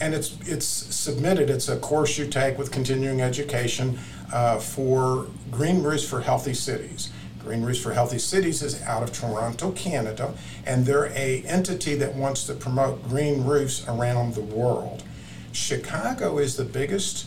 and 0.00 0.14
it's 0.14 0.36
it's 0.46 0.66
submitted. 0.66 1.50
It's 1.50 1.68
a 1.68 1.78
course 1.78 2.16
you 2.16 2.26
take 2.26 2.56
with 2.58 2.70
continuing 2.70 3.20
education 3.20 3.98
uh, 4.32 4.58
for 4.58 5.26
green 5.50 5.82
roofs 5.82 6.08
for 6.08 6.20
healthy 6.20 6.54
cities. 6.54 7.10
Green 7.44 7.62
Roofs 7.62 7.80
for 7.80 7.92
Healthy 7.92 8.18
Cities 8.18 8.62
is 8.62 8.80
out 8.82 9.02
of 9.02 9.12
Toronto, 9.12 9.72
Canada, 9.72 10.34
and 10.64 10.86
they're 10.86 11.06
a 11.06 11.42
entity 11.42 11.94
that 11.96 12.14
wants 12.14 12.44
to 12.44 12.54
promote 12.54 13.02
green 13.08 13.44
roofs 13.44 13.86
around 13.88 14.34
the 14.34 14.42
world. 14.42 15.02
Chicago 15.52 16.38
is 16.38 16.56
the 16.56 16.64
biggest 16.64 17.26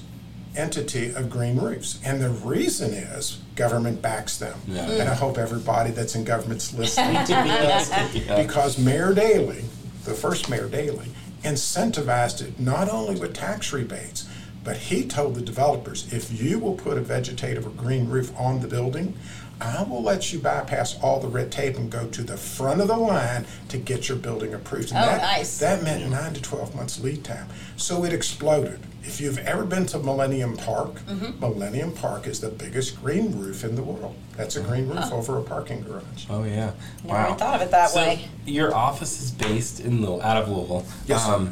entity 0.56 1.14
of 1.14 1.30
green 1.30 1.58
roofs, 1.58 2.00
and 2.04 2.22
the 2.22 2.30
reason 2.30 2.94
is 2.94 3.40
government 3.56 4.02
backs 4.02 4.38
them. 4.38 4.58
Yeah. 4.68 4.90
And 4.90 5.10
I 5.10 5.14
hope 5.14 5.38
everybody 5.38 5.92
that's 5.92 6.16
in 6.16 6.24
government's 6.24 6.74
listening 6.74 7.16
to 7.26 7.34
this, 7.34 8.38
because 8.38 8.78
Mayor 8.78 9.14
Daley, 9.14 9.66
the 10.06 10.14
first 10.14 10.50
Mayor 10.50 10.70
Daley, 10.70 11.08
incentivized 11.44 12.42
it 12.42 12.60
not 12.60 12.90
only 12.90 13.20
with 13.20 13.34
tax 13.34 13.74
rebates, 13.74 14.28
but 14.64 14.78
he 14.78 15.06
told 15.06 15.36
the 15.36 15.42
developers, 15.42 16.12
if 16.12 16.42
you 16.42 16.58
will 16.58 16.74
put 16.74 16.98
a 16.98 17.02
vegetative 17.02 17.68
or 17.68 17.70
green 17.70 18.10
roof 18.10 18.34
on 18.38 18.62
the 18.62 18.68
building, 18.68 19.16
I 19.62 19.84
will 19.84 20.04
let 20.04 20.34
you 20.34 20.40
bypass 20.40 21.00
all 21.02 21.20
the 21.20 21.28
red 21.28 21.52
tape 21.52 21.78
and 21.78 21.90
go 21.90 22.08
to 22.08 22.24
the 22.24 22.36
front 22.38 22.82
of 22.82 22.88
the 22.90 22.98
line 22.98 23.46
to 23.70 23.78
get 23.78 24.10
your 24.10 24.18
building 24.18 24.54
approved. 24.54 24.92
And 24.92 24.98
Oh, 25.00 25.06
that, 25.08 25.22
nice. 25.22 25.58
That 25.60 25.82
meant 25.84 26.10
nine 26.10 26.34
to 26.34 26.42
12 26.42 26.76
months 26.76 27.00
lead 27.00 27.24
time. 27.24 27.48
So 27.78 28.04
it 28.04 28.12
exploded. 28.14 28.80
If 29.04 29.22
you've 29.22 29.38
ever 29.38 29.64
been 29.66 29.86
to 29.88 30.00
Millennium 30.00 30.58
Park, 30.58 30.96
Mm-hmm. 31.06 31.40
Millennium 31.40 31.94
Park 31.94 32.26
is 32.28 32.40
the 32.42 32.50
biggest 32.50 33.00
green 33.02 33.40
roof 33.40 33.64
in 33.64 33.76
the 33.76 33.84
world. 33.84 34.16
That's 34.36 34.56
a 34.56 34.62
green 34.62 34.88
roof 34.90 35.12
over 35.14 35.38
a 35.38 35.44
parking 35.44 35.84
garage. 35.84 36.26
Oh 36.30 36.44
yeah. 36.44 36.72
Never 37.04 37.26
even 37.28 37.38
thought 37.38 37.56
of 37.56 37.62
it 37.62 37.72
that 37.72 37.92
so 37.92 38.00
way. 38.02 38.28
Your 38.46 38.74
office 38.76 39.22
is 39.22 39.32
based 39.32 39.80
in 39.80 39.98
Louisville, 40.02 40.22
out 40.24 40.38
of 40.38 40.50
Louisville. 40.50 40.78
Um, 40.80 40.86
Yes, 41.06 41.26
sir. 41.26 41.50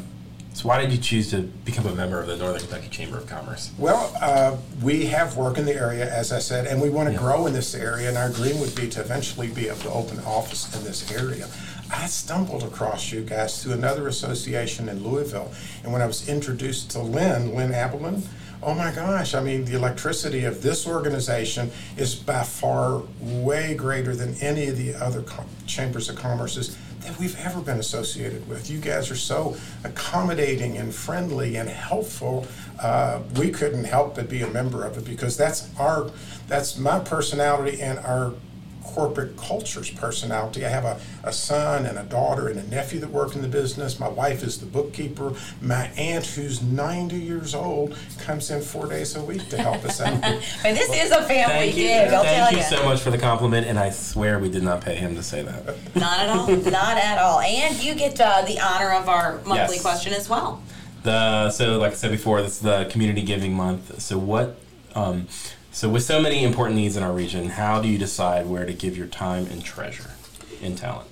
So 0.54 0.68
why 0.68 0.80
did 0.80 0.92
you 0.92 0.98
choose 0.98 1.32
to 1.32 1.42
become 1.42 1.88
a 1.88 1.96
member 1.96 2.20
of 2.20 2.28
the 2.28 2.38
Northern 2.38 2.62
Kentucky 2.62 2.88
Chamber 2.90 3.18
of 3.18 3.28
Commerce? 3.28 3.72
Well, 3.78 4.16
uh, 4.22 4.58
we 4.82 5.08
have 5.08 5.36
work 5.36 5.58
in 5.58 5.66
the 5.66 5.74
area, 5.74 6.12
as 6.14 6.32
I 6.32 6.40
said, 6.40 6.68
and 6.68 6.80
we 6.82 6.90
want 6.90 7.12
to 7.12 7.18
grow 7.18 7.48
in 7.48 7.54
this 7.54 7.74
area, 7.74 8.08
and 8.08 8.18
our 8.18 8.30
dream 8.30 8.60
would 8.60 8.76
be 8.76 8.88
to 8.90 9.02
eventually 9.02 9.48
be 9.48 9.68
able 9.68 9.80
to 9.80 9.92
open 9.92 10.20
an 10.20 10.26
office 10.26 10.76
in 10.76 10.84
this 10.84 11.12
area. 11.12 11.48
I 11.92 12.06
stumbled 12.06 12.64
across 12.64 13.12
you 13.12 13.22
guys 13.22 13.62
through 13.62 13.74
another 13.74 14.08
association 14.08 14.90
in 14.90 15.04
Louisville, 15.04 15.52
and 15.84 15.92
when 15.92 16.02
I 16.02 16.06
was 16.06 16.30
introduced 16.30 16.92
to 16.92 17.00
Lynn, 17.00 17.56
Lynn 17.56 17.72
Abelman, 17.72 18.24
oh 18.62 18.74
my 18.74 18.92
gosh, 18.92 19.34
I 19.34 19.42
mean, 19.42 19.66
the 19.66 19.76
electricity 19.76 20.46
of 20.46 20.62
this 20.62 20.88
organization 20.88 21.72
is 21.98 22.16
by 22.16 22.44
far 22.44 23.04
way 23.20 23.74
greater 23.76 24.16
than 24.16 24.36
any 24.36 24.68
of 24.68 24.78
the 24.78 24.96
other 24.96 25.22
com- 25.22 25.48
chambers 25.68 26.10
of 26.10 26.16
commerces 26.16 26.78
that 27.04 27.18
we've 27.20 27.38
ever 27.40 27.62
been 27.62 27.80
associated 27.80 28.48
with. 28.48 28.70
You 28.70 28.80
guys 28.80 29.12
are 29.12 29.16
so 29.16 29.56
accommodating 29.84 30.78
and 30.78 30.94
friendly 30.94 31.58
and 31.58 31.70
helpful. 31.70 32.48
Uh, 32.82 33.22
we 33.36 33.52
couldn't 33.52 33.86
help 33.86 34.16
but 34.16 34.30
be 34.30 34.42
a 34.42 34.48
member 34.48 34.84
of 34.86 34.98
it 34.98 35.06
because 35.06 35.38
that's 35.38 35.70
our, 35.78 36.12
that's 36.48 36.78
my 36.78 37.00
personality 37.00 37.82
and 37.82 38.00
our 38.00 38.34
corporate 38.84 39.36
culture's 39.38 39.90
personality. 39.90 40.66
I 40.66 40.70
have 40.70 40.86
a, 40.86 41.00
a 41.24 41.34
son 41.34 41.86
and 41.86 41.98
a 41.98 42.04
daughter 42.04 42.48
and 42.50 42.60
a 42.60 42.68
nephew 42.68 43.00
that 43.00 43.10
work 43.10 43.36
in 43.36 43.42
the 43.42 43.48
business. 43.48 44.00
My 44.00 44.08
wife 44.08 44.44
is 44.44 44.60
the 44.60 44.66
bookkeeper. 44.66 45.34
My 45.62 45.86
aunt, 45.98 46.26
who's 46.26 46.62
90 46.62 47.16
years 47.16 47.56
old, 47.56 47.98
comes 48.20 48.52
in 48.52 48.62
four 48.62 48.88
days 48.88 49.16
a 49.16 49.24
week 49.24 49.48
to 49.50 49.58
help 49.58 49.84
us 49.86 50.00
out. 50.02 50.14
And 50.66 50.78
this 50.78 50.90
is 50.94 51.12
a 51.12 51.24
family 51.24 51.72
Thank 51.72 51.76
you. 51.78 51.84
gig, 51.84 52.14
I'll 52.14 52.24
Thank 52.24 52.50
tell 52.50 52.58
you 52.58 52.64
so 52.64 52.86
much 52.86 53.02
for 53.02 53.12
the 53.12 53.18
compliment, 53.18 53.68
and 53.68 53.78
I 53.80 53.90
swear 53.90 54.40
we 54.40 54.50
did 54.50 54.64
not 54.64 54.82
pay 54.82 54.96
him 54.96 55.16
to 55.16 55.24
say 55.24 55.42
that. 55.44 55.66
Not 55.96 56.20
at 56.20 56.30
all. 56.30 56.48
Not 56.48 56.98
at 56.98 57.18
all. 57.20 57.40
And 57.40 57.82
you 57.84 57.96
get 57.96 58.20
uh, 58.20 58.44
the 58.44 58.60
honor 58.60 58.92
of 58.92 59.10
our 59.10 59.42
monthly 59.46 59.76
Yes. 59.78 59.82
question 59.82 60.14
as 60.14 60.30
well. 60.30 60.62
The 61.04 61.50
so 61.52 61.78
like 61.80 61.92
I 61.92 61.96
said 61.96 62.12
before, 62.12 62.42
this 62.42 62.54
is 62.54 62.60
the 62.62 62.86
Community 62.90 63.22
Giving 63.24 63.54
Month. 63.54 64.02
So 64.02 64.18
what? 64.18 64.58
Um, 64.96 65.28
so 65.74 65.90
with 65.90 66.04
so 66.04 66.22
many 66.22 66.44
important 66.44 66.76
needs 66.76 66.96
in 66.96 67.02
our 67.02 67.12
region, 67.12 67.50
how 67.50 67.82
do 67.82 67.88
you 67.88 67.98
decide 67.98 68.46
where 68.46 68.64
to 68.64 68.74
give 68.74 68.96
your 68.96 69.08
time 69.08 69.48
and 69.48 69.66
treasure 69.66 70.12
and 70.62 70.78
talent? 70.78 71.10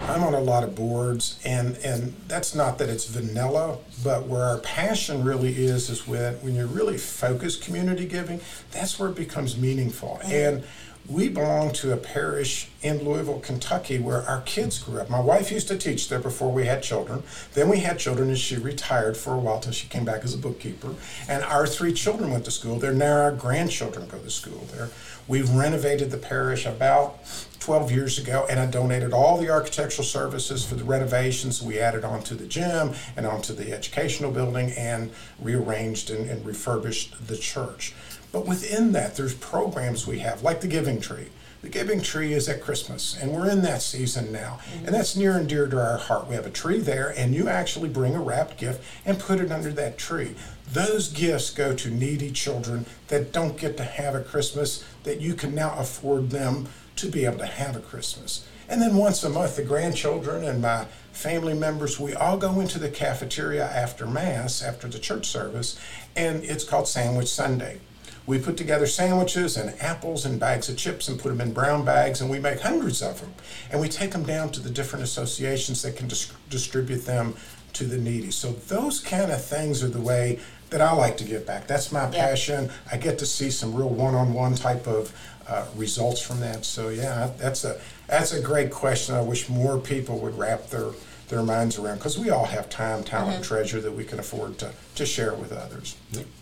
I'm 0.00 0.24
on 0.24 0.32
a 0.32 0.40
lot 0.40 0.64
of 0.64 0.74
boards, 0.74 1.38
and 1.44 1.76
and 1.84 2.14
that's 2.26 2.54
not 2.54 2.78
that 2.78 2.88
it's 2.88 3.04
vanilla, 3.04 3.76
but 4.02 4.26
where 4.26 4.42
our 4.42 4.56
passion 4.56 5.22
really 5.22 5.52
is 5.52 5.90
is 5.90 6.08
when 6.08 6.34
when 6.36 6.54
you're 6.54 6.66
really 6.66 6.96
focus 6.96 7.56
community 7.56 8.06
giving, 8.06 8.40
that's 8.70 8.98
where 8.98 9.10
it 9.10 9.16
becomes 9.16 9.58
meaningful. 9.58 10.18
And 10.24 10.64
we 11.08 11.28
belong 11.28 11.72
to 11.72 11.92
a 11.92 11.96
parish 11.96 12.68
in 12.82 13.04
Louisville, 13.04 13.40
Kentucky, 13.40 13.98
where 13.98 14.22
our 14.22 14.42
kids 14.42 14.78
grew 14.78 15.00
up. 15.00 15.10
My 15.10 15.20
wife 15.20 15.50
used 15.50 15.68
to 15.68 15.76
teach 15.76 16.08
there 16.08 16.20
before 16.20 16.52
we 16.52 16.66
had 16.66 16.82
children. 16.82 17.22
Then 17.54 17.68
we 17.68 17.80
had 17.80 17.98
children, 17.98 18.28
and 18.28 18.38
she 18.38 18.56
retired 18.56 19.16
for 19.16 19.34
a 19.34 19.38
while 19.38 19.60
till 19.60 19.72
she 19.72 19.88
came 19.88 20.04
back 20.04 20.24
as 20.24 20.34
a 20.34 20.38
bookkeeper. 20.38 20.94
And 21.28 21.42
our 21.44 21.66
three 21.66 21.92
children 21.92 22.30
went 22.30 22.44
to 22.44 22.50
school 22.50 22.78
there. 22.78 22.92
Now 22.92 23.22
our 23.22 23.32
grandchildren 23.32 24.06
go 24.08 24.18
to 24.18 24.30
school 24.30 24.66
there. 24.72 24.90
We've 25.26 25.50
renovated 25.50 26.10
the 26.10 26.18
parish 26.18 26.66
about 26.66 27.18
12 27.60 27.92
years 27.92 28.18
ago, 28.18 28.46
and 28.50 28.58
I 28.58 28.66
donated 28.66 29.12
all 29.12 29.38
the 29.38 29.50
architectural 29.50 30.04
services 30.04 30.64
for 30.64 30.74
the 30.74 30.84
renovations. 30.84 31.62
We 31.62 31.78
added 31.78 32.04
on 32.04 32.22
to 32.24 32.34
the 32.34 32.46
gym 32.46 32.94
and 33.16 33.26
onto 33.26 33.52
the 33.52 33.72
educational 33.72 34.30
building 34.32 34.72
and 34.72 35.10
rearranged 35.38 36.10
and, 36.10 36.28
and 36.28 36.44
refurbished 36.44 37.26
the 37.26 37.36
church. 37.36 37.94
But 38.32 38.46
within 38.46 38.92
that, 38.92 39.16
there's 39.16 39.34
programs 39.34 40.06
we 40.06 40.20
have, 40.20 40.42
like 40.42 40.60
the 40.62 40.68
Giving 40.68 41.00
Tree. 41.00 41.28
The 41.62 41.68
giving 41.68 42.00
tree 42.00 42.32
is 42.32 42.48
at 42.48 42.62
Christmas, 42.62 43.14
and 43.20 43.32
we're 43.32 43.50
in 43.50 43.60
that 43.62 43.82
season 43.82 44.32
now. 44.32 44.60
Mm-hmm. 44.62 44.86
And 44.86 44.94
that's 44.94 45.14
near 45.14 45.36
and 45.36 45.46
dear 45.46 45.66
to 45.66 45.78
our 45.78 45.98
heart. 45.98 46.26
We 46.26 46.34
have 46.34 46.46
a 46.46 46.50
tree 46.50 46.78
there, 46.78 47.12
and 47.14 47.34
you 47.34 47.50
actually 47.50 47.90
bring 47.90 48.14
a 48.14 48.22
wrapped 48.22 48.56
gift 48.56 48.82
and 49.04 49.18
put 49.18 49.40
it 49.40 49.52
under 49.52 49.70
that 49.72 49.98
tree. 49.98 50.34
Those 50.72 51.08
gifts 51.08 51.50
go 51.50 51.74
to 51.74 51.90
needy 51.90 52.30
children 52.30 52.86
that 53.08 53.32
don't 53.32 53.58
get 53.58 53.76
to 53.76 53.84
have 53.84 54.14
a 54.14 54.22
Christmas, 54.22 54.82
that 55.04 55.20
you 55.20 55.34
can 55.34 55.54
now 55.54 55.76
afford 55.76 56.30
them 56.30 56.66
to 57.00 57.08
be 57.08 57.24
able 57.24 57.38
to 57.38 57.46
have 57.46 57.76
a 57.76 57.80
Christmas. 57.80 58.46
And 58.68 58.80
then 58.80 58.96
once 58.96 59.24
a 59.24 59.28
month, 59.30 59.56
the 59.56 59.64
grandchildren 59.64 60.44
and 60.44 60.62
my 60.62 60.86
family 61.12 61.54
members, 61.54 61.98
we 61.98 62.14
all 62.14 62.36
go 62.36 62.60
into 62.60 62.78
the 62.78 62.88
cafeteria 62.88 63.64
after 63.64 64.06
Mass, 64.06 64.62
after 64.62 64.86
the 64.86 64.98
church 64.98 65.26
service, 65.26 65.78
and 66.14 66.44
it's 66.44 66.62
called 66.64 66.86
Sandwich 66.86 67.28
Sunday. 67.28 67.80
We 68.26 68.38
put 68.38 68.56
together 68.56 68.86
sandwiches 68.86 69.56
and 69.56 69.74
apples 69.80 70.24
and 70.24 70.38
bags 70.38 70.68
of 70.68 70.76
chips 70.76 71.08
and 71.08 71.18
put 71.18 71.30
them 71.30 71.40
in 71.40 71.52
brown 71.52 71.84
bags, 71.84 72.20
and 72.20 72.30
we 72.30 72.38
make 72.38 72.60
hundreds 72.60 73.02
of 73.02 73.20
them. 73.20 73.34
And 73.72 73.80
we 73.80 73.88
take 73.88 74.12
them 74.12 74.22
down 74.22 74.50
to 74.52 74.60
the 74.60 74.70
different 74.70 75.02
associations 75.02 75.82
that 75.82 75.96
can 75.96 76.06
dis- 76.06 76.32
distribute 76.48 77.06
them 77.06 77.34
to 77.72 77.84
the 77.84 77.96
needy. 77.98 78.30
So, 78.30 78.52
those 78.52 79.00
kind 79.00 79.32
of 79.32 79.42
things 79.44 79.82
are 79.82 79.88
the 79.88 80.00
way 80.00 80.38
that 80.68 80.80
I 80.80 80.92
like 80.92 81.16
to 81.16 81.24
give 81.24 81.44
back. 81.46 81.66
That's 81.66 81.90
my 81.90 82.04
Yeah. 82.04 82.26
passion. 82.28 82.70
I 82.92 82.98
get 82.98 83.18
to 83.18 83.26
see 83.26 83.50
some 83.50 83.74
real 83.74 83.88
one 83.88 84.14
on 84.14 84.32
one 84.32 84.54
type 84.54 84.86
of 84.86 85.12
uh, 85.50 85.66
results 85.76 86.20
from 86.20 86.40
that. 86.40 86.64
So, 86.64 86.88
yeah, 86.88 87.30
that's 87.38 87.64
a, 87.64 87.80
that's 88.06 88.32
a 88.32 88.40
great 88.40 88.70
question. 88.70 89.14
I 89.14 89.22
wish 89.22 89.48
more 89.48 89.78
people 89.78 90.18
would 90.20 90.38
wrap 90.38 90.68
their 90.68 90.92
their 91.28 91.42
minds 91.42 91.78
around 91.78 91.98
because 91.98 92.18
we 92.18 92.28
all 92.30 92.44
have 92.44 92.68
time, 92.68 93.04
talent, 93.04 93.36
and 93.36 93.44
treasure 93.44 93.80
that 93.80 93.92
we 93.92 94.04
can 94.04 94.18
afford 94.18 94.58
to, 94.58 94.72
to 94.96 95.06
share 95.06 95.32
with 95.34 95.52
others. 95.52 95.96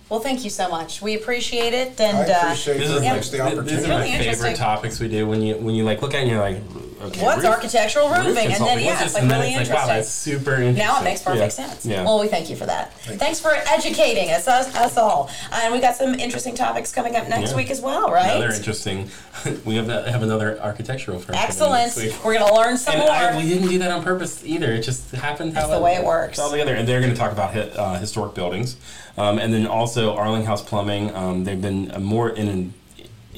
Well, 0.08 0.20
thank 0.20 0.42
you 0.42 0.48
so 0.50 0.68
much. 0.70 1.02
We 1.02 1.16
appreciate 1.16 1.74
it, 1.74 2.00
and 2.00 2.16
I 2.16 2.20
uh, 2.32 2.42
appreciate 2.44 2.78
This 2.78 2.90
is 2.90 3.02
Yeah. 3.02 3.10
like 3.10 3.16
much 3.18 3.30
the 3.30 3.40
opportunity. 3.40 3.76
these 3.76 3.84
are 3.84 3.88
my 3.88 3.96
Really 4.00 4.12
interesting. 4.12 4.42
favorite 4.44 4.56
topics 4.56 5.00
we 5.00 5.08
do 5.08 5.26
when 5.26 5.42
you 5.42 5.56
when 5.56 5.74
you 5.74 5.84
like 5.84 6.00
look 6.00 6.14
at 6.14 6.20
it 6.20 6.22
and 6.22 6.30
you're 6.30 6.40
like, 6.40 6.56
okay, 7.02 7.22
What's 7.24 7.44
architectural 7.44 8.08
roofing? 8.08 8.26
And 8.28 8.36
then, 8.36 8.48
consulting, 8.48 8.84
yeah, 8.86 8.92
it's 8.94 9.02
this? 9.02 9.14
like 9.14 9.22
and 9.24 9.30
then 9.30 9.40
really 9.42 9.54
it's 9.54 9.68
like, 9.68 9.76
wow, 9.78 9.82
interesting. 9.84 9.96
that's 9.96 10.08
super 10.08 10.50
interesting. 10.54 10.74
Now 10.78 11.00
it 11.00 11.04
makes 11.04 11.20
perfect 11.22 11.42
Yeah. 11.58 11.66
sense. 11.66 11.84
Yeah. 11.84 12.04
Well, 12.04 12.20
we 12.20 12.28
thank 12.28 12.48
you 12.48 12.56
for 12.56 12.64
that. 12.64 12.94
Thanks 13.02 13.38
for 13.38 13.50
educating 13.52 14.30
us, 14.30 14.48
us, 14.48 14.74
us 14.74 14.96
all. 14.96 15.30
And 15.52 15.74
we 15.74 15.80
got 15.80 15.94
some 15.94 16.14
interesting 16.14 16.54
topics 16.54 16.90
coming 16.90 17.14
up 17.14 17.28
next 17.28 17.50
Yeah. 17.50 17.56
week 17.58 17.70
as 17.70 17.82
well, 17.82 18.10
right? 18.10 18.30
Another 18.36 18.54
interesting. 18.54 19.10
we 19.66 19.76
have 19.76 19.86
that, 19.88 20.08
have 20.08 20.22
another 20.22 20.58
architectural 20.60 21.18
firm. 21.18 21.34
coming 21.34 21.42
Excellent. 21.48 21.82
next 21.84 21.96
week. 21.98 22.24
We're 22.24 22.38
gonna 22.38 22.54
learn 22.54 22.78
some 22.78 22.94
And 22.94 23.02
more. 23.02 23.10
I, 23.12 23.36
we 23.36 23.46
didn't 23.46 23.68
do 23.68 23.78
that 23.80 23.90
on 23.90 24.02
purpose 24.02 24.42
either. 24.42 24.72
It 24.72 24.82
just 24.82 25.10
happened 25.12 25.52
how 25.52 25.66
That's 25.66 25.72
the 25.74 25.80
way 25.84 25.96
it 25.96 26.02
works. 26.04 26.38
all 26.38 26.50
together. 26.50 26.74
And 26.74 26.88
they're 26.88 27.00
going 27.00 27.12
to 27.12 27.18
talk 27.18 27.30
about 27.32 27.52
hi- 27.52 27.60
uh, 27.76 27.98
historic 27.98 28.34
buildings, 28.34 28.76
um, 29.18 29.38
and 29.38 29.52
then 29.52 29.66
also 29.66 30.16
Arlinghaus 30.16 30.64
Plumbing. 30.64 31.14
Um, 31.14 31.44
they've 31.44 31.60
been 31.60 31.92
more 32.02 32.30
in 32.30 32.72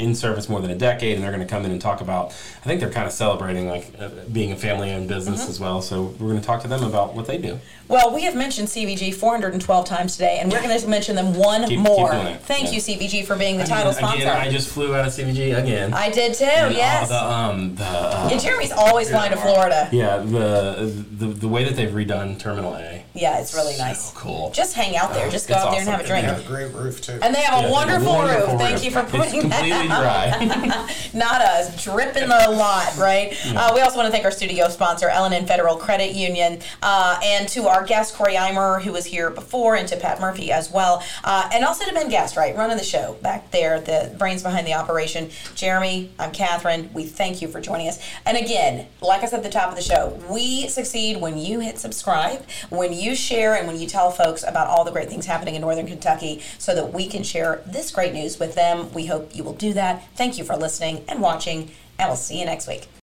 in 0.01 0.15
service 0.15 0.49
more 0.49 0.61
than 0.61 0.71
a 0.71 0.75
decade, 0.75 1.15
and 1.15 1.23
they're 1.23 1.31
going 1.33 1.47
to 1.47 1.49
come 1.49 1.65
in 1.65 1.71
and 1.71 1.81
talk 1.81 2.01
about. 2.01 2.29
I 2.31 2.67
think 2.67 2.81
they're 2.81 2.91
kind 2.91 3.07
of 3.07 3.13
celebrating 3.13 3.69
like 3.69 3.93
uh, 3.99 4.09
being 4.33 4.53
a 4.53 4.57
family-owned 4.57 5.09
business 5.09 5.43
Mm-hmm. 5.43 5.51
as 5.51 5.61
well. 5.61 5.83
So 5.83 6.03
we're 6.19 6.29
going 6.31 6.41
to 6.41 6.47
talk 6.47 6.63
to 6.63 6.69
them 6.69 6.83
about 6.83 7.15
what 7.15 7.27
they 7.27 7.39
do. 7.39 7.59
Well, 7.89 8.15
we 8.15 8.23
have 8.23 8.37
mentioned 8.37 8.69
CVG 8.69 9.15
412 9.15 9.85
times 9.85 10.13
today, 10.13 10.39
and 10.41 10.51
we're 10.53 10.63
going 10.63 10.79
to 10.79 10.87
mention 10.89 11.17
them 11.17 11.35
one 11.35 11.63
Keep- 11.63 11.69
keep 11.71 11.79
more. 11.81 12.11
doing 12.13 12.27
it. 12.29 12.41
Thank 12.43 12.67
Yeah. 12.67 12.71
you, 12.73 12.81
CVG, 12.81 13.25
for 13.27 13.37
being 13.37 13.57
the 13.57 13.65
I 13.65 13.67
title 13.67 13.93
sponsor. 13.93 14.19
Again, 14.23 14.37
I 14.37 14.49
just 14.51 14.69
flew 14.69 14.95
out 14.95 15.07
of 15.07 15.13
CVG 15.13 15.53
again. 15.59 15.93
I 15.93 16.09
did 16.11 16.35
too. 16.35 16.45
And 16.45 16.75
yes. 16.75 17.09
the, 17.09 17.25
um, 17.25 17.75
the, 17.75 17.85
uh, 17.85 18.29
yeah, 18.31 18.39
Jeremy's 18.39 18.73
always 18.73 19.11
flying 19.11 19.33
to 19.33 19.37
Florida. 19.37 19.89
yeah, 19.93 20.19
the, 20.19 20.93
the 21.19 21.27
the 21.27 21.49
way 21.49 21.65
that 21.65 21.75
they've 21.77 21.91
redone 21.91 22.39
Terminal 22.39 22.75
A. 22.77 23.05
Yeah, 23.15 23.41
it's 23.41 23.55
really 23.55 23.73
So 23.75 23.85
nice. 23.85 24.13
cool. 24.13 24.51
Just 24.53 24.75
hang 24.77 24.97
out 24.97 25.13
there. 25.13 25.29
Just 25.29 25.49
go 25.49 25.55
It's 25.55 25.65
out 25.65 25.71
there 25.73 25.81
and 25.81 25.89
have 25.89 26.01
awesome. 26.01 26.17
a 26.17 26.21
They 26.21 26.27
have 26.29 26.45
a 26.45 26.47
great 26.49 26.73
roof 26.73 27.01
too. 27.03 27.19
And 27.21 27.35
they 27.35 27.41
have 27.41 27.65
a 27.65 27.71
wonderful, 27.73 28.07
wonderful 28.13 28.53
roof. 28.53 28.61
Thank 28.61 28.85
you 28.85 28.91
for 28.93 29.01
It's 29.01 29.11
that 29.13 29.31
completely 29.41 29.71
out. 29.73 29.90
dry. 30.01 30.87
Not 31.13 31.41
us, 31.41 31.83
dripping 31.83 32.25
in 32.25 32.29
the 32.29 32.51
lot, 32.51 32.97
right? 32.97 33.37
Uh, 33.47 33.73
we 33.75 33.81
also 33.81 33.97
want 33.97 34.07
to 34.07 34.13
thank 34.13 34.25
our 34.25 34.31
studio 34.31 34.69
sponsor, 34.69 35.09
L&N 35.09 35.47
Federal 35.47 35.77
Credit 35.77 36.15
Union, 36.15 36.61
uh, 36.83 37.19
and 37.23 37.49
to 37.49 37.67
our 37.67 37.85
guest, 37.85 38.15
Corey 38.15 38.35
Eimer, 38.35 38.81
who 38.81 38.93
was 38.93 39.07
here 39.07 39.31
before, 39.31 39.77
and 39.77 39.89
to 39.89 39.97
Pat 39.97 40.21
Murphy 40.21 40.53
as 40.53 40.71
well. 40.71 41.03
Uh, 41.25 41.49
and 41.53 41.65
also 41.65 41.85
to 41.85 41.93
Ben 41.93 42.09
Guest, 42.09 42.37
right, 42.37 42.57
running 42.57 42.77
the 42.77 42.85
show 42.85 43.17
back 43.23 43.51
there, 43.51 43.81
the 43.81 44.15
brains 44.19 44.43
behind 44.43 44.67
the 44.67 44.75
operation. 44.75 45.31
Jeremy, 45.55 46.11
I'm 46.19 46.33
Catherine. 46.33 46.91
We 46.93 47.05
thank 47.05 47.43
you 47.43 47.49
for 47.49 47.61
joining 47.61 47.89
us. 47.89 48.01
And 48.27 48.37
again, 48.37 48.87
like 49.01 49.23
I 49.23 49.27
said 49.27 49.39
at 49.39 49.43
the 49.43 49.51
top 49.51 49.71
of 49.71 49.77
the 49.77 49.83
show, 49.83 50.19
we 50.31 50.69
succeed 50.69 51.21
when 51.21 51.39
you 51.39 51.61
hit 51.61 51.79
subscribe, 51.79 52.45
when 52.69 52.93
you 52.93 53.15
share, 53.15 53.55
and 53.55 53.67
when 53.67 53.79
you 53.79 53.87
tell 53.87 54.11
folks 54.11 54.43
about 54.43 54.69
all 54.69 54.85
the 54.85 54.91
great 54.93 55.09
things 55.09 55.27
happening 55.27 55.55
in 55.55 55.63
Northern 55.63 55.87
Kentucky 55.87 56.43
so 56.59 56.75
that 56.75 56.93
we 56.93 57.07
can 57.07 57.23
share 57.23 57.63
this 57.67 57.91
great 57.91 58.13
news 58.13 58.39
with 58.39 58.55
them. 58.55 58.93
We 58.93 59.07
hope 59.07 59.35
you 59.35 59.45
will 59.45 59.55
do 59.71 59.75
that. 59.75 60.03
Thank 60.17 60.39
you 60.39 60.45
for 60.45 60.57
listening 60.57 61.05
and 61.09 61.21
watching, 61.21 61.71
and 61.99 62.09
we'll 62.09 62.17
see 62.17 62.39
you 62.39 62.47
next 62.47 62.67
week. 62.69 63.00